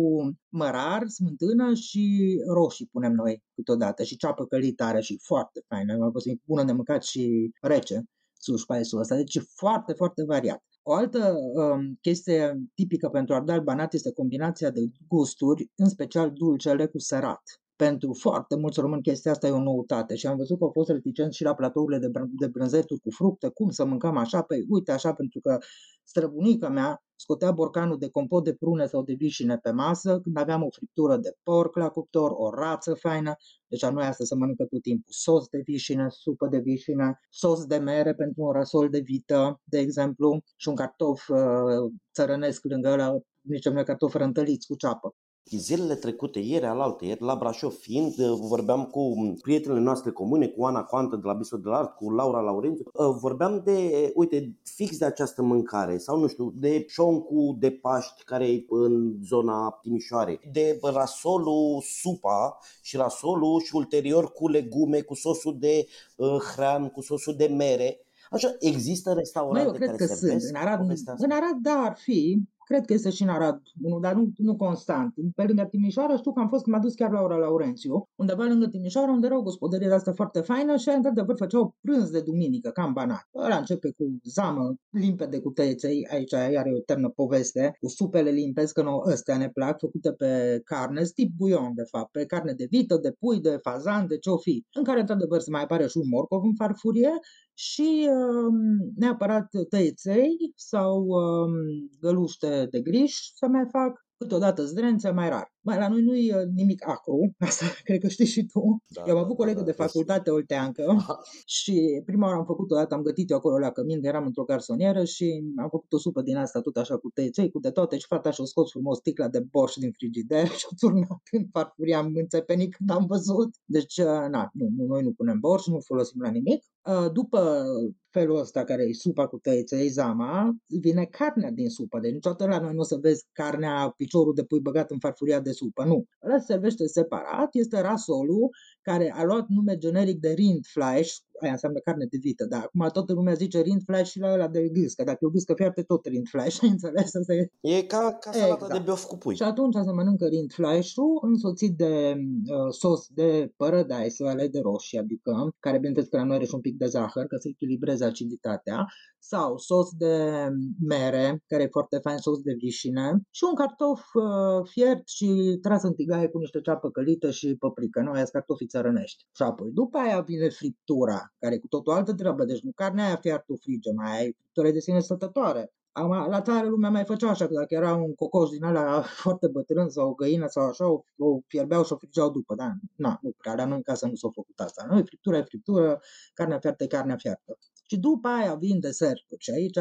[0.49, 5.97] mărar, smântână și roșii punem noi câteodată și ceapă călită și foarte faină.
[5.97, 8.03] Mai fost bună de mâncat și rece.
[8.43, 10.63] Zuspeisul ăsta, deci e foarte, foarte variat.
[10.89, 16.87] O altă um, chestie tipică pentru ardal banat este combinația de gusturi, în special dulcele
[16.87, 17.43] cu sărat.
[17.77, 20.91] Pentru foarte mulți români chestia asta e o noutate și am văzut că au fost
[20.91, 24.93] reticenți și la platourile de, de brânzeturi cu fructe, cum să mâncăm așa, pe uite
[24.93, 25.59] așa, pentru că
[26.05, 30.63] străbunica mea scotea borcanul de compot de prune sau de vișine pe masă, când aveam
[30.63, 33.35] o friptură de porc la cuptor, o rață faină,
[33.67, 37.65] deci a noi asta se mănâncă tot timpul, sos de vișine, supă de vișine, sos
[37.65, 42.89] de mere pentru un răsol de vită, de exemplu, și un cartof uh, țărănesc lângă
[42.89, 45.15] ăla, nici cartofi răntăliți cu ceapă.
[45.51, 50.65] Zilele trecute, ieri, alaltă, ieri, la Brașov fiind, uh, vorbeam cu prietenele noastre comune, cu
[50.65, 54.57] Ana Coantă de la Biso de la Art, cu Laura Laurențiu, uh, vorbeam de, uite,
[54.63, 59.79] fix de această mâncare, sau nu știu, de șoncu de Paști, care e în zona
[59.83, 65.87] Timișoare, de rasolul supa și rasolul și ulterior cu legume, cu sosul de
[66.17, 68.01] uh, hrean, cu sosul de mere.
[68.31, 70.43] Așa, există restaurante Mă, eu cred care că sunt.
[70.43, 70.81] În Arad,
[71.17, 72.43] în Arad, da, ar fi.
[72.69, 73.61] Cred că este și în Arad,
[74.01, 75.15] dar nu, nu constant.
[75.35, 78.67] Pe lângă Timișoara știu că am fost, că m-a dus chiar Laura Laurențiu, undeva lângă
[78.67, 82.71] Timișoara, unde era o gospodărie de asta foarte faină și într-adevăr făceau prânz de duminică,
[82.71, 83.29] cam banat.
[83.35, 88.73] Ăla începe cu zamă limpede cu tăieței, aici are o eternă poveste, cu supele limpezi,
[88.73, 92.67] că nu ăstea ne plac, făcute pe carne, tip buion de fapt, pe carne de
[92.71, 95.87] vită, de pui, de fazan, de ce o fi, în care într-adevăr se mai apare
[95.87, 97.11] și un morcov în farfurie
[97.59, 98.55] și um,
[98.97, 101.53] neapărat tăieței sau um,
[102.01, 105.56] găluște de griș să mai fac, câteodată zdrențe mai rar.
[105.67, 108.83] Mai la noi nu e uh, nimic acru, asta cred că știi și tu.
[108.87, 110.97] Da, eu am avut da, colegă da, de facultate olteancă
[111.57, 114.45] și prima oară am făcut o dată, am gătit eu acolo la cămin, eram într-o
[114.45, 117.99] garsonieră și am făcut o supă din asta tot așa cu tăieței, cu de toate
[117.99, 122.13] și fata și-a scos frumos sticla de borș din frigider și-a turnat în farfuria, am
[122.15, 123.55] înțepenit când am văzut.
[123.65, 126.65] Deci, uh, na, nu, noi nu punem borș, nu folosim la nimic.
[126.87, 127.65] Uh, după
[128.11, 131.99] felul ăsta care e supa cu tăieței, zama, vine carnea din supă.
[132.01, 135.41] Deci niciodată la noi nu o să vezi carnea, piciorul de pui băgat în farfuria
[135.41, 135.85] de supă.
[135.85, 136.05] Nu.
[136.25, 138.51] Ăla se servește separat, este rasolul
[138.83, 143.13] care a luat nume generic de rindfleisch, aia înseamnă carne de vită, dar acum toată
[143.13, 145.05] lumea zice rindfleisch și la ăla de gâscă.
[145.05, 147.15] Dacă e o gâscă fiarte, tot rindfleisch, ai înțeles?
[147.15, 148.73] Asta e, e ca, ca salata exact.
[148.73, 149.35] de biof cu pui.
[149.35, 155.55] Și atunci se mănâncă rindfleischul însoțit de uh, sos de părădai sau de roșii, adică,
[155.61, 158.87] care bineînțeles că la noi are și un pic de zahăr, ca să echilibreze aciditatea,
[159.19, 160.49] sau sos de
[160.81, 165.83] mere, care e foarte fain, sos de vișine, și un cartof uh, fiert și tras
[165.83, 168.03] în tigaie cu niște ceapă călită și paprika.
[168.03, 169.25] Noi aia cartofii țărănești.
[169.37, 173.05] Și apoi, după aia vine friptura, care e cu totul altă treabă, deci nu carnea
[173.07, 175.73] aia fiert o frige, mai ai friptură de sine stătătoare.
[175.99, 179.49] Acum, la țară lumea mai făcea așa, că dacă era un cocoș din ăla foarte
[179.49, 182.73] bătrân sau o găină sau așa, o, o fierbeau și o frigeau după, da?
[182.95, 184.87] Na, nu prea, dar noi în casă nu s-a făcut asta.
[184.91, 186.01] Noi friptura e friptură,
[186.35, 187.59] carnea fiartă e carnea fiartă.
[187.87, 189.77] Și după aia vin deserturi și aici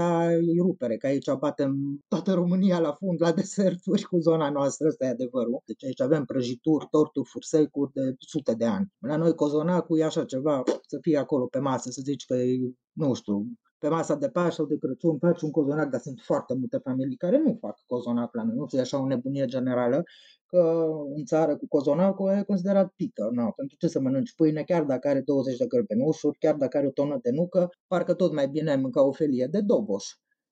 [0.56, 5.06] e rupere, că aici batem toată România la fund la deserturi cu zona noastră, ăsta
[5.06, 5.62] e adevărul.
[5.66, 8.94] Deci aici avem prăjituri, torturi, fursecuri de sute de ani.
[9.00, 12.74] La noi cozonacul e așa ceva, să fie acolo pe masă, să zici că e,
[12.92, 13.46] nu știu,
[13.80, 17.18] pe masa de Paște sau de Crăciun faci un cozonac, dar sunt foarte multe familii
[17.18, 20.04] care nu fac cozonac la noi, nu știu, e așa o nebunie generală,
[20.46, 23.30] că în țară cu cozonacul e considerat pică.
[23.32, 26.88] No, pentru ce să mănânci pâine, chiar dacă are 20 de gălbenușuri, chiar dacă are
[26.88, 30.06] o tonă de nucă, parcă tot mai bine ai mânca o felie de doboș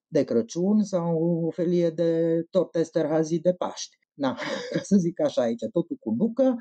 [0.08, 3.96] de Crăciun sau o felie de torte sterhazi de Paști.
[4.14, 4.34] Na,
[4.72, 6.56] ca să zic așa aici, totul cu nucă,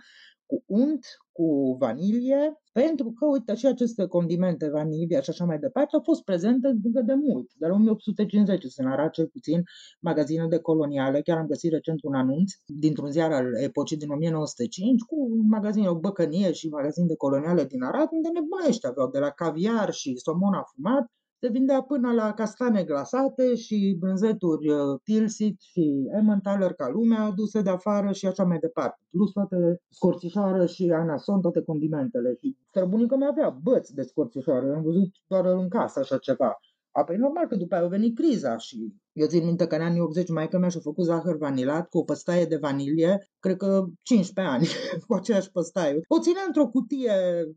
[0.46, 5.96] cu unt, cu vanilie, pentru că, uite, și aceste condimente, vanilia și așa mai departe,
[5.96, 9.64] au fost prezente încă de mult, de la 1850, se nară cel puțin
[10.00, 15.02] magazine de coloniale, chiar am găsit recent un anunț dintr-un ziar al epocii din 1905
[15.02, 19.20] cu un magazin, o băcănie și magazin de coloniale din Arad, unde nebunești aveau de
[19.20, 21.12] la caviar și somon afumat
[21.44, 27.62] se vindea până la castane glasate și brânzeturi uh, Tilsit și Emmentaler ca lumea aduse
[27.62, 29.00] de afară și așa mai departe.
[29.10, 32.38] Plus toate scorțișoară și anason, toate condimentele.
[32.40, 36.60] Și străbunica mea avea băți de scorțișoară, am văzut doar în casă așa ceva.
[36.92, 40.00] Apoi normal că după aia a venit criza și eu țin minte că în anii
[40.00, 44.54] 80 mai mea și-a făcut zahăr vanilat cu o păstaie de vanilie, cred că 15
[44.54, 44.68] ani,
[45.08, 46.00] cu aceeași păstaie.
[46.08, 47.14] O ținea într-o cutie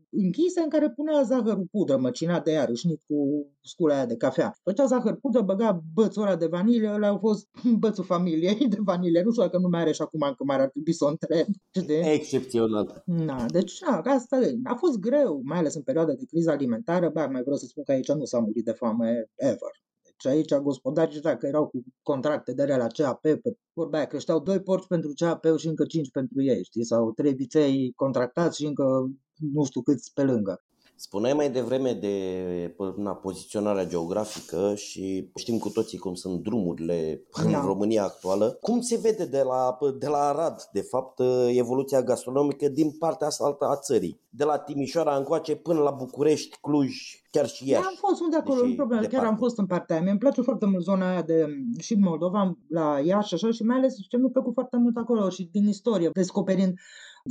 [0.09, 4.53] închisă în care punea zahărul pudră, măcinat de ea, râșnit cu scula aia de cafea.
[4.63, 7.47] Făcea zahăr pudră, băga bățul ăla de vanilie, ăla au fost
[7.79, 9.21] bățul familiei de vanilie.
[9.21, 11.47] Nu știu dacă nu mai are și acum, că mai ar trebui să o întreb.
[11.71, 12.13] Știi?
[12.13, 13.03] Excepțional.
[13.05, 17.09] Na, deci, na, asta a fost greu, mai ales în perioada de criză alimentară.
[17.09, 19.86] Ba, mai vreau să spun că aici nu s-a murit de foame ever.
[20.19, 24.61] Și aici gospodarii dacă erau cu contracte de la CAP, pe vorba aia, creșteau doi
[24.61, 26.83] porci pentru CAP și încă cinci pentru ei, știi?
[26.85, 29.09] Sau trei viței contractați și încă
[29.53, 30.61] nu știu câți pe lângă.
[30.99, 37.51] Spuneai mai devreme de na, poziționarea geografică și știm cu toții cum sunt drumurile în
[37.51, 37.61] da.
[37.65, 38.57] România actuală.
[38.61, 43.45] Cum se vede de la, de la Arad, de fapt, evoluția gastronomică din partea asta
[43.45, 44.21] altă a țării?
[44.29, 46.95] De la Timișoara încoace până la București, Cluj,
[47.31, 47.85] chiar și Iași.
[47.85, 50.03] am fost unde acolo, nu problemă, chiar am fost în partea aia.
[50.03, 51.45] Mi-a place foarte mult zona aia de
[51.79, 55.49] și Moldova, la Iași așa și mai ales ce mi-a plăcut foarte mult acolo și
[55.51, 56.73] din istorie, descoperind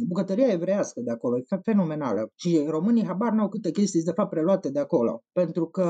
[0.07, 4.71] Bucătăria evreiască de acolo e fenomenală și românii habar n-au câte chestii de fapt preluate
[4.71, 5.83] de acolo, pentru că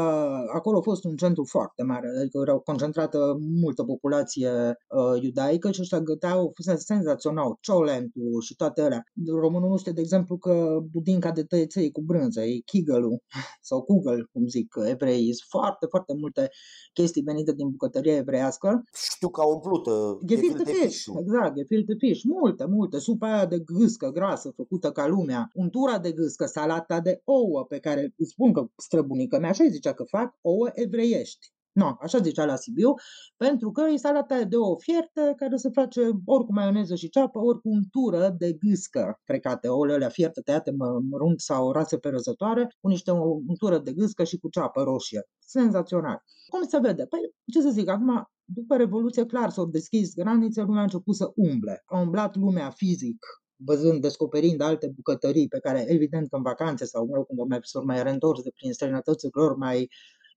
[0.54, 3.18] acolo a fost un centru foarte mare, adică erau concentrată
[3.60, 9.02] multă populație uh, iudaică și ăștia găteau senzațional, ciolentul și toate alea.
[9.40, 13.18] Românul nu știe, de exemplu, că budinca de tăieței cu brânză, e kigălu
[13.68, 16.48] sau kugel, cum zic evrei, sunt foarte, foarte multe
[16.92, 18.84] chestii venite din bucătăria evreiască.
[19.14, 23.58] Știu că au umplut uh, gefilte fish, exact, gefilte fish, multe, multe, supa aia de
[23.58, 28.30] gâs gâscă grasă făcută ca lumea, untura de gâscă, salata de ouă pe care îți
[28.30, 31.54] spun că străbunica mea așa zicea că fac ouă evreiești.
[31.72, 32.94] Nu, așa zicea la Sibiu,
[33.36, 37.38] pentru că e salata de ouă fierte care se face ori cu maioneză și ceapă,
[37.38, 40.74] ori cu untură de gâscă frecate, ouăle alea fierte tăiate
[41.10, 43.10] mărunt sau rase perăzătoare, cu niște
[43.48, 45.28] untură de gâscă și cu ceapă roșie.
[45.38, 46.22] Senzațional.
[46.48, 47.06] Cum se vede?
[47.06, 47.20] Păi,
[47.52, 51.82] ce să zic, acum după Revoluție, clar, s-au deschis granițe, lumea a început să umble.
[51.86, 53.18] A umblat lumea fizic
[53.56, 57.72] văzând, descoperind alte bucătării pe care, evident, în vacanțe sau, mă rog, când mai, s
[57.84, 59.88] mai reîntors de prin străinătățile lor, mai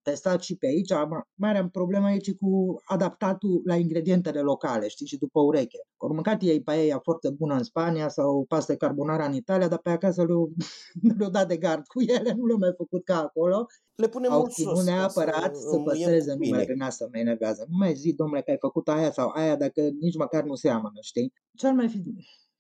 [0.02, 0.92] testat și pe aici.
[1.36, 5.78] Marea problemă aici cu adaptatul la ingredientele locale, știi, și după ureche.
[5.98, 9.90] Au mâncat ei paella foarte bună în Spania sau pasta carbonara în Italia, dar pe
[9.90, 10.52] acasă le-au,
[11.20, 13.66] le dat de gard cu ele, nu le-au mai făcut ca acolo.
[13.96, 14.86] Le punem Au mult sos.
[14.86, 17.66] neapărat să, să păstreze numele prin asta mă enervează.
[17.70, 20.98] Nu mai zi, domnule, că ai făcut aia sau aia dacă nici măcar nu seamănă,
[21.02, 21.34] știi?
[21.54, 22.04] Ce ar mai fi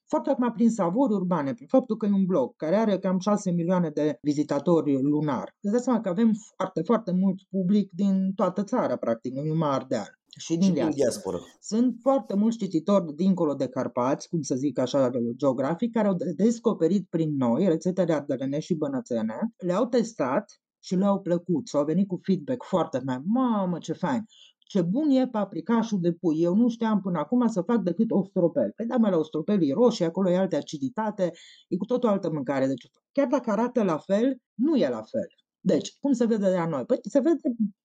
[0.10, 3.51] foarte acum prin savori urbane, prin faptul că e un blog care are cam 6
[3.51, 5.55] milioane de vizitatori lunar.
[5.62, 9.70] Îți dai seama că avem foarte, foarte mult public din toată țara, practic, nu numai
[9.70, 10.18] Ardeal.
[10.38, 11.38] Și din, și din diaspora.
[11.60, 17.07] Sunt foarte mulți cititori dincolo de Carpați, cum să zic așa, geografic, care au descoperit
[17.10, 22.20] prin noi rețetele ardelene și bănățene, le-au testat și le-au plăcut și au venit cu
[22.22, 24.26] feedback foarte mai, mamă ce fain
[24.70, 26.42] ce bun e paprikașul de pui.
[26.42, 28.72] Eu nu știam până acum să fac decât ostropel.
[28.76, 31.32] Păi da, mă, la ostropel e roșie, acolo e alte aciditate,
[31.68, 32.68] e cu tot o altă mâncare.
[32.68, 35.28] Deci, chiar dacă arată la fel, nu e la fel.
[35.60, 36.86] Deci, cum se vede de la noi?
[36.86, 37.40] Păi se vede,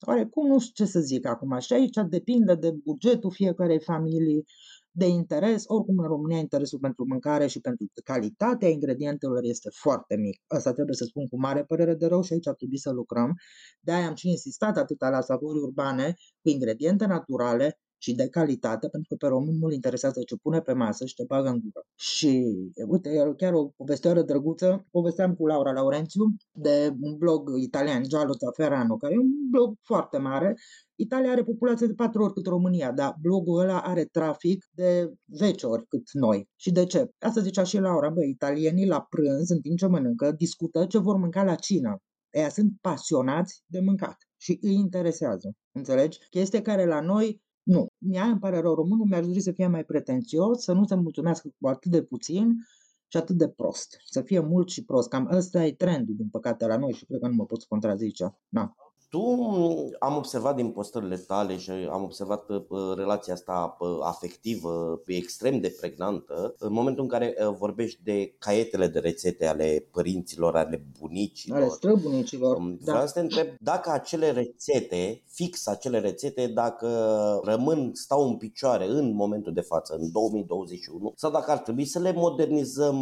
[0.07, 4.45] oarecum, nu știu ce să zic acum, și aici depinde de bugetul fiecarei familii,
[4.97, 5.65] de interes.
[5.67, 10.43] Oricum, în România, interesul pentru mâncare și pentru calitatea ingredientelor este foarte mic.
[10.47, 13.35] Asta trebuie să spun cu mare părere de rău și aici ar trebui să lucrăm.
[13.81, 19.09] De-aia am și insistat atâta la savori urbane cu ingrediente naturale, și de calitate, pentru
[19.09, 21.87] că pe român nu-l interesează ce pune pe masă și te bagă în gură.
[21.95, 22.31] Și
[22.89, 28.97] uite, chiar o povestioară drăguță, povesteam cu Laura Laurențiu de un blog italian, Giallo Zafferano,
[28.97, 30.55] care e un blog foarte mare,
[30.95, 35.67] Italia are populație de patru ori cât România, dar blogul ăla are trafic de 10
[35.67, 36.49] ori cât noi.
[36.57, 37.11] Și de ce?
[37.19, 41.17] Asta zicea și Laura, băi, italienii la prânz, în timp ce mănâncă, discută ce vor
[41.17, 41.97] mânca la cină.
[42.31, 45.53] Ea sunt pasionați de mâncat și îi interesează.
[45.73, 46.19] Înțelegi?
[46.31, 47.87] Chestia care la noi nu.
[47.99, 51.49] Mie îmi pare rău, românul mi-ar dori să fie mai pretențios, să nu se mulțumească
[51.61, 52.55] cu atât de puțin
[53.09, 54.01] și atât de prost.
[54.05, 55.09] Să fie mult și prost.
[55.09, 58.39] Cam ăsta e trendul, din păcate, la noi și cred că nu mă pot contrazice.
[58.49, 58.75] Na.
[59.15, 62.45] Tu am observat din postările tale și am observat
[62.97, 69.47] relația asta afectivă extrem de pregnantă în momentul în care vorbești de caietele de rețete
[69.47, 71.59] ale părinților, ale bunicilor.
[71.59, 72.57] Ale străbunicilor.
[72.81, 73.07] Vreau da.
[73.07, 76.89] să te întreb dacă acele rețete, fix acele rețete, dacă
[77.45, 81.99] rămân, stau în picioare în momentul de față, în 2021, sau dacă ar trebui să
[81.99, 82.99] le modernizăm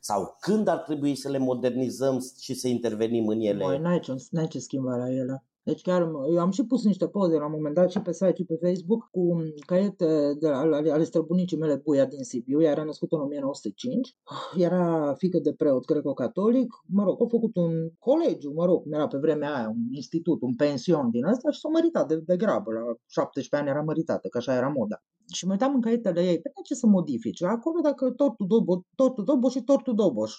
[0.00, 3.64] sau când ar trebui să le modernizăm și să intervenim în ele.
[3.64, 5.43] Mai n-ai ce, n-ai ce schimba la ele.
[5.64, 6.00] Deci chiar
[6.30, 8.58] eu am și pus niște poze la un moment dat și pe site și pe
[8.62, 12.62] Facebook cu caiete de, ale, ale străbunicii mele Buia din Sibiu.
[12.62, 14.16] Ea era născută în 1905.
[14.56, 16.72] Era fică de preot greco-catolic.
[16.86, 20.54] Mă rog, a făcut un colegiu, mă rog, era pe vremea aia, un institut, un
[20.54, 22.72] pension din asta și s-a măritat de, de grabă.
[22.72, 25.02] La 17 ani era măritată, că așa era moda.
[25.32, 27.42] Și mă uitam în caietele ei, pe ce să modifici?
[27.42, 30.32] Acolo dacă tortul dobo, tortul dobo și tortul doboș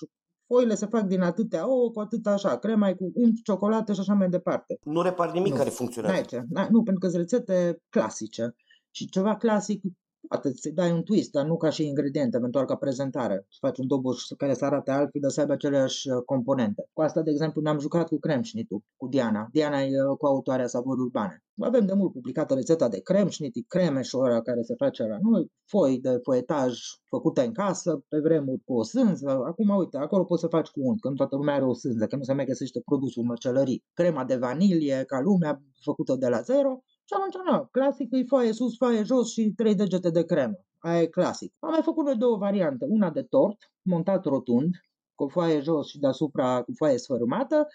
[0.47, 3.99] foile se fac din atâtea ouă, cu atâta așa, crema e cu unt, ciocolată și
[3.99, 4.79] așa mai departe.
[4.83, 5.57] Nu repar nimic nu.
[5.57, 6.45] care funcționează.
[6.49, 8.55] N-ai, nu, pentru că sunt rețete clasice.
[8.91, 9.81] Și ceva clasic
[10.27, 13.45] Atât să dai un twist, dar nu ca și ingrediente, eventual ca prezentare.
[13.49, 16.89] Să faci un doboș care să arate altfel, dar să aibă aceleași uh, componente.
[16.93, 19.47] Cu asta, de exemplu, ne-am jucat cu cremșnitul, cu Diana.
[19.51, 21.43] Diana e uh, cu autoarea Sabori Urbane.
[21.59, 26.19] Avem de mult publicată rețeta de cremșniti, cremeșora care se face la noi, foi de
[26.23, 29.29] foietaj făcute în casă, pe vremuri cu o sânză.
[29.29, 32.15] Acum, uite, acolo poți să faci cu unt, când toată lumea are o sânză, că
[32.15, 33.83] nu se mai găsește produsul în măcelării.
[33.93, 38.53] Crema de vanilie, ca lumea, făcută de la zero și atunci, nu, clasic e foaie
[38.53, 40.55] sus, foaie jos și trei degete de cremă.
[40.79, 41.53] Aia e clasic.
[41.59, 42.85] Am mai făcut noi două variante.
[42.89, 44.69] Una de tort, montat rotund,
[45.15, 47.67] cu foaie jos și deasupra cu foaie sfărâmată,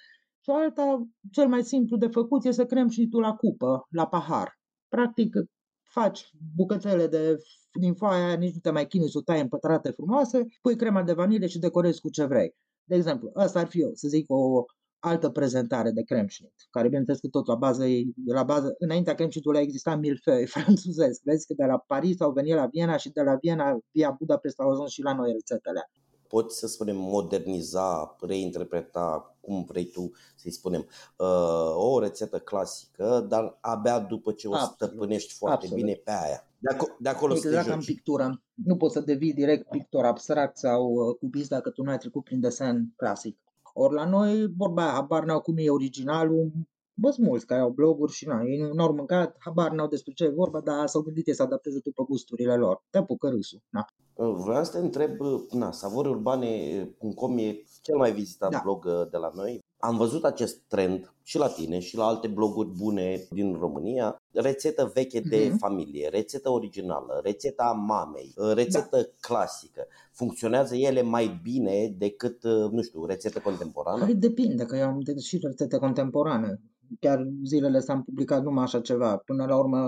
[0.43, 4.07] și alta, cel mai simplu de făcut, e să crem și tu la cupă, la
[4.07, 4.59] pahar.
[4.89, 5.37] Practic,
[5.83, 7.37] faci bucățele de,
[7.73, 11.03] din foaia, nici nu te mai chinui să o tai în pătrate frumoase, pui crema
[11.03, 12.55] de vanilie și decorezi cu ce vrei.
[12.85, 14.65] De exemplu, asta ar fi eu, să zic, o
[15.01, 17.85] altă prezentare de cremșnit, care bineînțeles că tot la bază,
[18.27, 21.21] la bază înaintea cremșnitului a existat milfeu franțuzesc.
[21.23, 24.61] Vezi că de la Paris au venit la Viena și de la Viena via Budapest
[24.61, 25.91] au ajuns și la noi rețetele.
[26.29, 30.87] Poți să spunem moderniza, reinterpreta, cum vrei tu să-i spunem,
[31.17, 34.75] uh, o rețetă clasică, dar abia după ce o Absolut.
[34.75, 35.85] stăpânești foarte Absolut.
[35.85, 36.45] bine pe aia.
[36.59, 38.43] De, acolo, de acolo exact să te în pictură.
[38.55, 42.25] Nu poți să devii direct pictor abstract sau uh, cubist dacă tu nu ai trecut
[42.25, 43.39] prin desen clasic.
[43.83, 46.53] Ori la noi, vorba aia, habar n-au cum e originalul,
[47.01, 50.25] Bă, mulți care au bloguri și na, ei nu au mâncat, habar n-au despre ce
[50.25, 52.83] e vorba, dar s-au gândit ei să adapteze după gusturile lor.
[52.91, 53.61] Te apucă râsul.
[53.69, 53.85] Na.
[54.15, 55.11] Vreau să te întreb,
[55.51, 58.61] na, savoriurbane.com e cel mai vizitat da.
[58.63, 59.61] blog uh, de la noi.
[59.79, 64.17] Am văzut acest trend și la tine și la alte bloguri bune din România.
[64.33, 65.59] Rețetă veche de mm-hmm.
[65.59, 69.09] familie, rețetă originală, rețeta mamei, uh, rețetă da.
[69.21, 69.87] clasică.
[70.21, 74.05] Funcționează ele mai bine decât, uh, nu știu, rețetă contemporană?
[74.05, 76.61] Păi depinde, că eu am și rețete contemporane.
[77.01, 79.17] Chiar zilele s am publicat numai așa ceva.
[79.17, 79.79] Până la urmă,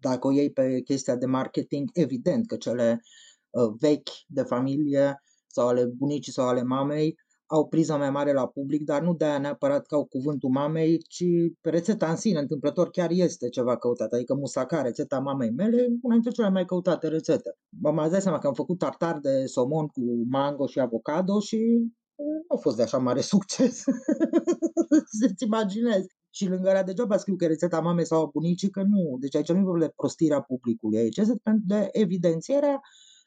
[0.00, 3.00] dacă o iei pe chestia de marketing, evident că cele
[3.50, 7.16] uh, vechi de familie sau ale bunicii sau ale mamei
[7.52, 11.24] au priza mai mare la public, dar nu de-aia neapărat că au cuvântul mamei, ci
[11.60, 14.12] rețeta în sine, întâmplător, chiar este ceva căutat.
[14.12, 17.56] Adică musaca, rețeta mamei mele, una dintre cele mai căutate rețete.
[17.80, 21.56] Mă dai seama că am făcut tartar de somon cu mango și avocado și
[22.48, 23.82] nu a fost de așa mare succes.
[25.18, 26.06] Să-ți imaginezi.
[26.30, 29.16] Și lângă alea degeaba scriu că rețeta mamei sau a bunicii, că nu.
[29.20, 30.98] Deci aici nu e de prostirea publicului.
[30.98, 31.34] Aici este
[31.66, 32.80] de evidențierea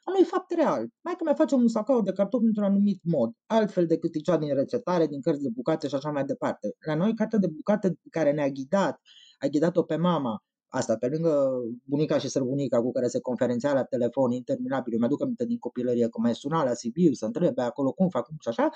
[0.03, 0.87] a unui fapt real.
[1.01, 4.53] Mai că mai facem un sacao de cartofi într-un anumit mod, altfel decât cea din
[4.55, 6.75] rețetare, din cărți de bucate și așa mai departe.
[6.85, 9.01] La noi, cartea de bucate care ne-a ghidat,
[9.39, 10.43] a ghidat-o pe mama,
[10.75, 11.51] Asta, pe lângă
[11.83, 16.19] bunica și sărbunica cu care se conferenția la telefon interminabil, mi-aduc aminte din copilărie că
[16.19, 18.69] mai suna la Sibiu să întrebe acolo cum fac, cum și așa,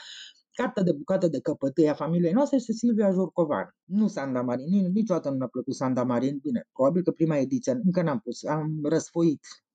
[0.51, 3.75] cartea de bucate de căpătâi a familiei noastre este Silvia Jurcovan.
[3.83, 8.01] Nu Sanda Marin, niciodată nu mi-a plăcut Sanda Marin, bine, probabil că prima ediție, încă
[8.01, 9.66] n-am pus, am răsfoit Uh,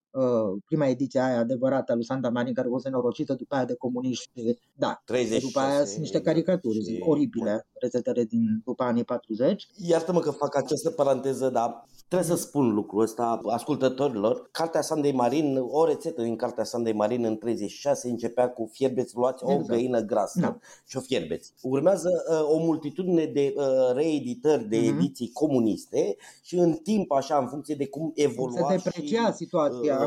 [0.67, 3.75] prima ediție aia adevărată a lui Santa Marin, care a fost nenorocită după aia de
[3.75, 4.57] comuniști.
[4.75, 6.97] Da, 36, după aia sunt niște caricaturi și...
[7.01, 9.69] oribile, rețetele din după anii 40.
[9.77, 14.49] Iartă-mă că fac această paranteză, dar trebuie să spun lucrul ăsta ascultătorilor.
[14.51, 19.45] Cartea Sandei Marin, o rețetă din cartea Sandei Marin în 36 începea cu fierbeți, luați
[19.45, 19.61] exact.
[19.61, 20.59] o găină grasă da.
[20.87, 21.53] și o fierbeți.
[21.63, 23.65] Urmează uh, o multitudine de uh,
[23.95, 24.97] reeditări de mm-hmm.
[24.97, 29.95] ediții comuniste și în timp, așa, în funcție de cum evolua Se deprecia și, situația.
[29.95, 30.02] Uh, uh,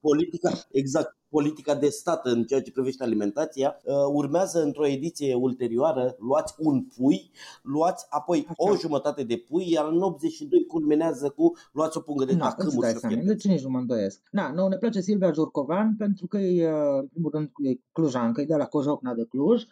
[0.00, 3.76] politica, exact, politica de stat în ceea ce privește alimentația.
[3.84, 7.30] Uh, urmează într-o ediție ulterioară, luați un pui,
[7.62, 8.54] luați apoi Așa.
[8.56, 13.24] o jumătate de pui, iar în 82 culminează cu luați o pungă de tacâmuri.
[13.24, 14.20] Deci nici nu mă îndoiesc.
[14.30, 16.68] Na, nouă ne place Silvia Jurcovan pentru că e,
[17.00, 19.62] în primul rând, e clujancă, e de la Cojocna de Cluj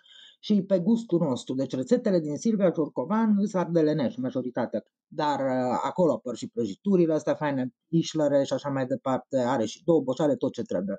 [0.42, 1.54] și pe gustul nostru.
[1.54, 4.84] Deci rețetele din Silvia Ciorcovan sunt ardelenești, majoritatea.
[5.08, 9.84] Dar uh, acolo apar și prăjiturile astea faine, ișlere și așa mai departe, are și
[9.84, 10.98] două boșale, tot ce trebuie.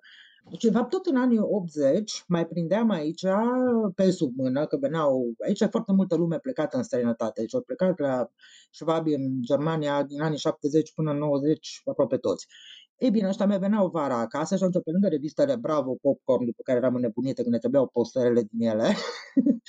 [0.49, 3.26] Deci, de fapt, tot în anii 80 mai prindeam aici
[3.95, 7.41] pe sub mână, că veneau, aici foarte multă lume plecată în străinătate.
[7.41, 8.30] Deci au plecat la
[8.72, 12.47] Schwabi în Germania din anii 70 până în 90, aproape toți.
[13.02, 16.61] Ei bine, ăștia mai veneau vara acasă și atunci pe lângă revistele Bravo, Popcorn, după
[16.64, 18.94] care eram înnebunită când ne trebuiau posterele din ele,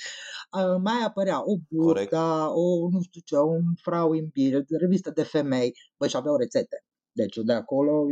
[0.87, 5.71] mai apărea o Buddha, o, nu știu ce, un Frau in Bild, revistă de femei,
[5.97, 6.83] băi, și aveau rețete.
[7.11, 8.05] Deci de acolo,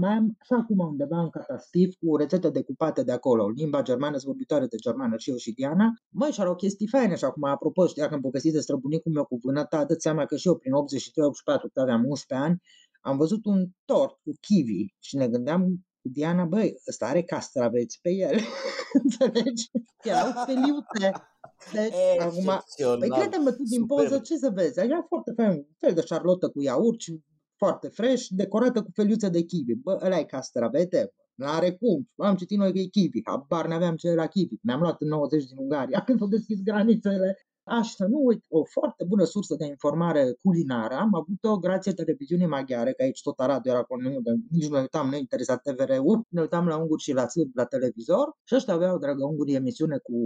[0.00, 4.66] mai am și acum undeva în catastif cu rețete decupate de acolo, limba germană, vorbitoare
[4.66, 5.92] de germană și eu și Diana.
[6.08, 9.24] Măi, și erau chestii faine și acum, apropo, știa că am povestit de străbunicul meu
[9.24, 10.74] cu vânăta, dă seama că și eu prin 83-84,
[11.44, 12.62] când aveam 11 ani,
[13.00, 15.62] am văzut un tort cu kiwi și ne gândeam
[16.02, 18.38] cu Diana, băi, ăsta are castraveți pe el.
[19.02, 19.70] Înțelegi?
[20.02, 21.28] Erau feliute.
[21.72, 22.62] Deci, acum,
[22.98, 24.80] păi crede-mă tu din poză, ce să vezi?
[24.80, 27.22] Era foarte fain, un fel de șarlotă cu iaurt și
[27.56, 29.74] foarte fresh, decorată cu feliuțe de kiwi.
[29.74, 31.12] Bă, ăla e castravete?
[31.34, 32.08] N-are cum.
[32.16, 33.22] Am citit noi că e kiwi.
[33.24, 34.58] Habar n-aveam ce era kiwi.
[34.62, 37.36] Mi-am luat în 90 din Ungaria când au deschis granițele
[37.68, 40.94] Aș să nu uit, o foarte bună sursă de informare culinară.
[40.94, 44.08] Am avut-o grație televiziunii maghiare, că aici tot Aradu era acolo,
[44.50, 47.64] nici nu ne uitam, ne interesa TVR-ul, ne uitam la unguri și la țârb la
[47.64, 48.36] televizor.
[48.44, 50.16] Și ăștia aveau, dragă ungurii, emisiune cu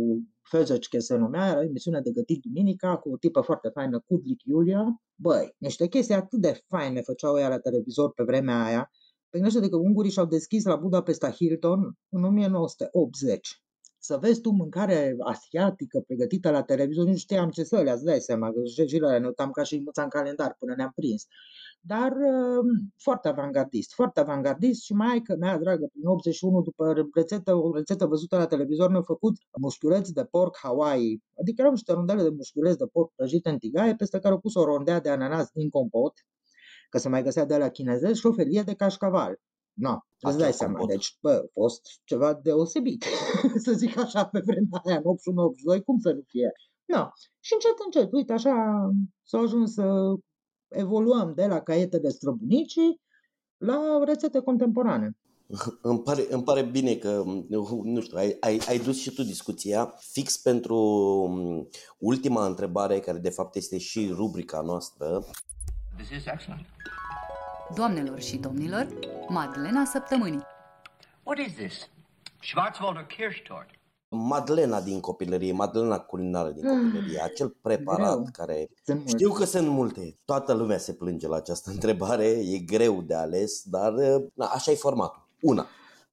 [0.42, 4.42] Fezeci, că se numea, era emisiune de gătit duminica cu o tipă foarte faină, Kudlik
[4.44, 4.84] Iulia.
[5.14, 8.90] Băi, niște chestii atât de faine făceau ea la televizor pe vremea aia,
[9.30, 13.61] pe de că ungurii și-au deschis la Budapesta Hilton în 1980
[14.04, 18.20] să vezi tu mâncare asiatică pregătită la televizor, nu știam ce să le îți dai
[18.20, 21.26] seama, că și ne uitam ca și muța în calendar până ne-am prins.
[21.80, 22.64] Dar uh,
[22.96, 28.06] foarte avangardist, foarte avangardist și mai că mea dragă, prin 81, după rețetă, o rețetă
[28.06, 32.78] văzută la televizor, ne-a făcut mușchiuleți de porc Hawaii, adică erau niște rondele de mușchiuleți
[32.78, 36.12] de porc prăjite în tigaie, peste care au pus o rondea de ananas din compot,
[36.88, 39.40] că se mai găsea de la chinezesc și o felie de cașcaval.
[39.72, 40.78] No, îți dai seama.
[40.78, 40.88] Pot.
[40.88, 43.04] Deci, bă, a fost ceva deosebit,
[43.64, 46.52] să zic așa, pe vremea aia, în 81-82, cum să nu fie?
[46.84, 47.08] No.
[47.40, 48.88] Și încet, încet, uite, așa
[49.22, 50.14] s-a ajuns să
[50.68, 53.00] evoluăm de la caiete de străbunicii
[53.56, 55.16] la rețete contemporane.
[55.82, 57.22] Îmi pare, îmi pare bine că,
[57.82, 61.68] nu știu, ai, ai, ai dus și tu discuția fix pentru um,
[61.98, 65.24] ultima întrebare, care de fapt este și rubrica noastră.
[65.96, 66.66] This is excellent.
[67.74, 68.86] Doamnelor și domnilor,
[69.28, 70.42] Madlena Săptămânii.
[71.22, 71.88] What is this?
[72.40, 73.68] Schwarzwälder Kirschtort.
[74.08, 77.24] Madlena din copilărie, Madlena culinară din copilărie, mm.
[77.24, 78.28] acel preparat greu.
[78.32, 78.68] care...
[78.84, 79.44] Sunt știu multe.
[79.44, 83.92] că sunt multe, toată lumea se plânge la această întrebare, e greu de ales, dar
[84.34, 85.28] na, așa e formatul.
[85.40, 85.66] Una.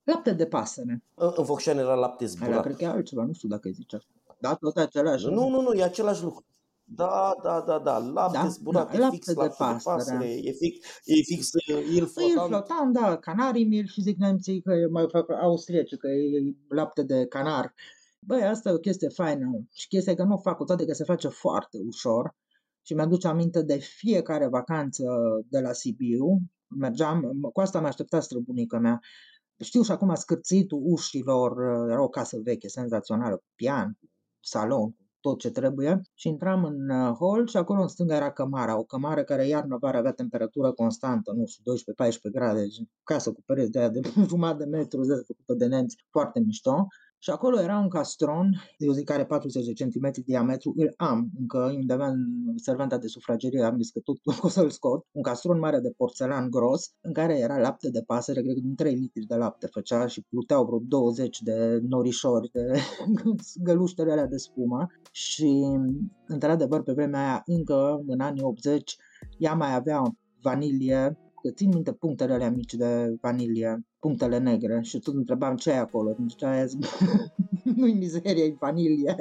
[0.04, 1.04] Lapte de pasăre.
[1.16, 2.52] În, în Focșan era lapte zburat.
[2.52, 4.00] Aia, cred că e altceva, nu știu dacă îi zice
[4.40, 5.26] Da, tot același.
[5.26, 6.46] Nu, nu, nu, e același lucru.
[6.92, 10.34] Da, da, da, da, lapte da, zburat, da, e fix lapte de pasăre, de pasăre,
[10.42, 11.52] e fix, e fix
[11.92, 12.36] il flotant.
[12.36, 17.04] Il flotant, da, canarii mil și zic nemții că mai fac austrieci, că e lapte
[17.04, 17.74] de canar.
[18.20, 21.04] Băi, asta e o chestie faină și chestia că nu fac cu toate că se
[21.04, 22.36] face foarte ușor
[22.82, 25.04] și mi-aduce aminte de fiecare vacanță
[25.50, 29.00] de la Sibiu, mergeam, cu asta m-a așteptat străbunica mea,
[29.60, 33.98] știu și acum scârțitul ușilor, era o casă veche, senzațională, pian,
[34.40, 38.78] salon, tot ce trebuie și intram în uh, hol și acolo în stânga era cămara,
[38.78, 41.76] o cămară care iarna-vară avea temperatură constantă, nu știu, 12-14
[42.32, 46.06] grade, deci casă cu pereți de aia de jumătate de metru, de făcută de nemți,
[46.10, 46.88] foarte mișto.
[47.22, 51.72] Și acolo era un castron, eu zic are 40 de centimetri diametru, îl am încă,
[51.76, 52.24] undeva în
[52.56, 56.50] servanta de sufragerie, am zis că tot o să-l scot, un castron mare de porțelan
[56.50, 60.08] gros, în care era lapte de pasăre, cred că din 3 litri de lapte făcea
[60.08, 62.80] și pluteau vreo 20 de norișori, de
[63.68, 64.88] găluștele alea de spumă.
[65.12, 65.78] Și,
[66.28, 68.96] într-adevăr, pe vremea aia, încă în anii 80,
[69.38, 70.02] ea mai avea
[70.42, 75.70] vanilie, că țin minte punctele alea mici de vanilie, punctele negre și tot întrebam ce
[75.70, 76.16] e acolo.
[76.20, 76.66] Deci aia
[77.76, 79.16] nu-i mizerie, e vanilie.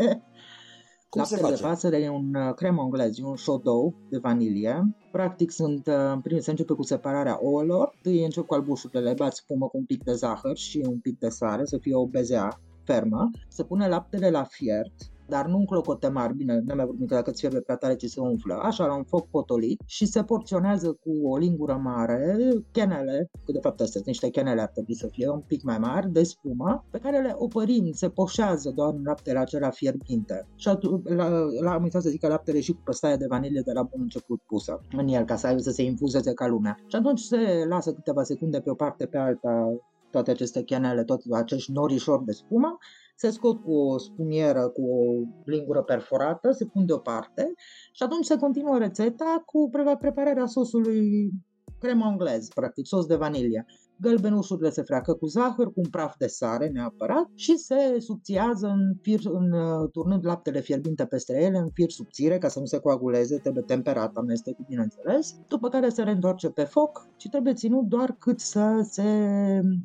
[1.09, 1.63] Cum Laptele se face?
[1.63, 4.97] de pasăre e un uh, crem englez, e un șodou de vanilie.
[5.13, 9.15] Practic sunt, uh, în primul se începe cu separarea ouălor, întâi încep cu albușurile, le
[9.17, 12.07] bați spumă cu un pic de zahăr și un pic de sare, să fie o
[12.07, 13.31] bezea fermă.
[13.49, 14.95] Se pune laptele la fiert,
[15.29, 17.97] dar nu în clocote mari, bine, nu mai vorbim că dacă îți fierbe prea tare
[17.97, 22.37] ce se umflă, așa la un foc potolit și se porționează cu o lingură mare,
[22.73, 25.79] chenele, că de fapt astea sunt niște chenele ar trebui să fie un pic mai
[25.79, 30.47] mari, de spumă, pe care le opărim, se poșează doar în laptele acela fierbinte.
[30.57, 31.29] Și atunci, la,
[31.61, 34.01] la, am uitat să zic că laptele și cu păstaia de vanilie de la bun
[34.01, 36.77] început pusă în el, ca să, să se infuzeze ca lumea.
[36.87, 39.79] Și atunci se lasă câteva secunde pe o parte pe alta
[40.11, 42.79] toate aceste chenele, toți acești norișori de spumă
[43.19, 47.53] se scot cu o spumieră, cu o lingură perforată, se pun deoparte
[47.93, 51.31] și atunci se continuă rețeta cu prepararea sosului
[51.79, 53.67] crema anglez, practic sos de vanilie.
[54.01, 58.95] Gălbenușurile se freacă cu zahăr, cu un praf de sare neapărat și se subțiază în
[59.03, 62.79] fir, în, uh, turnând laptele fierbinte peste ele în fir subțire ca să nu se
[62.79, 68.17] coaguleze, trebuie temperat amestecul bineînțeles, după care se reîntoarce pe foc și trebuie ținut doar
[68.19, 69.03] cât să se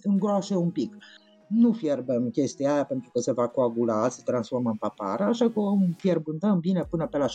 [0.03, 0.95] îngroașe un pic
[1.53, 5.59] nu fierbem chestia aia pentru că se va coagula, se transformă în papară, așa că
[5.59, 7.29] o fierbântăm bine până pe la 73-75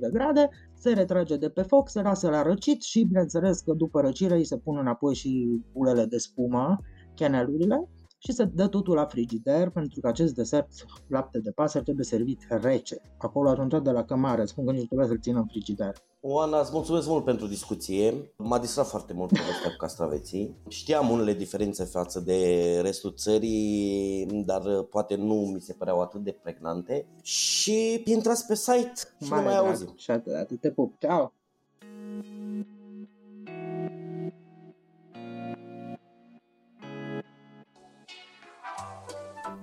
[0.00, 4.00] de grade, se retrage de pe foc, se lasă la răcit și bineînțeles că după
[4.00, 6.78] răcire îi se pun înapoi și bulele de spumă,
[7.14, 7.88] chenelurile
[8.26, 10.68] și se dă totul la frigider pentru că acest desert,
[11.06, 13.00] lapte de pasăre, trebuie servit rece.
[13.18, 15.94] Acolo ajungea de la cămare, spun că nici trebuie să-l țină în frigider.
[16.20, 18.14] Oana, îți mulțumesc mult pentru discuție.
[18.36, 20.56] M-a distrat foarte mult povestea cu castraveții.
[20.68, 26.38] Știam unele diferențe față de restul țării, dar poate nu mi se păreau atât de
[26.42, 27.06] pregnante.
[27.22, 28.92] Și intrați pe site
[29.22, 29.92] și Mare ne mai auzim.
[29.96, 30.94] Și atât, atât te pup.
[30.98, 31.32] Ciao!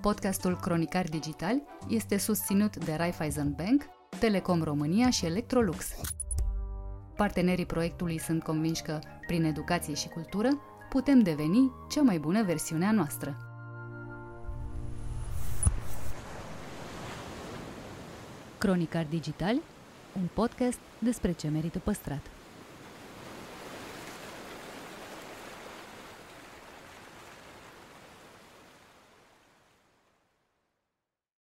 [0.04, 3.84] Podcastul Cronicar Digital este susținut de Raiffeisen Bank,
[4.20, 5.86] Telecom România și Electrolux.
[7.16, 10.50] Partenerii proiectului sunt convinși că, prin educație și cultură,
[10.90, 13.38] putem deveni cea mai bună versiune a noastră.
[18.58, 19.56] Cronicar Digital,
[20.16, 22.22] un podcast despre ce merită păstrat.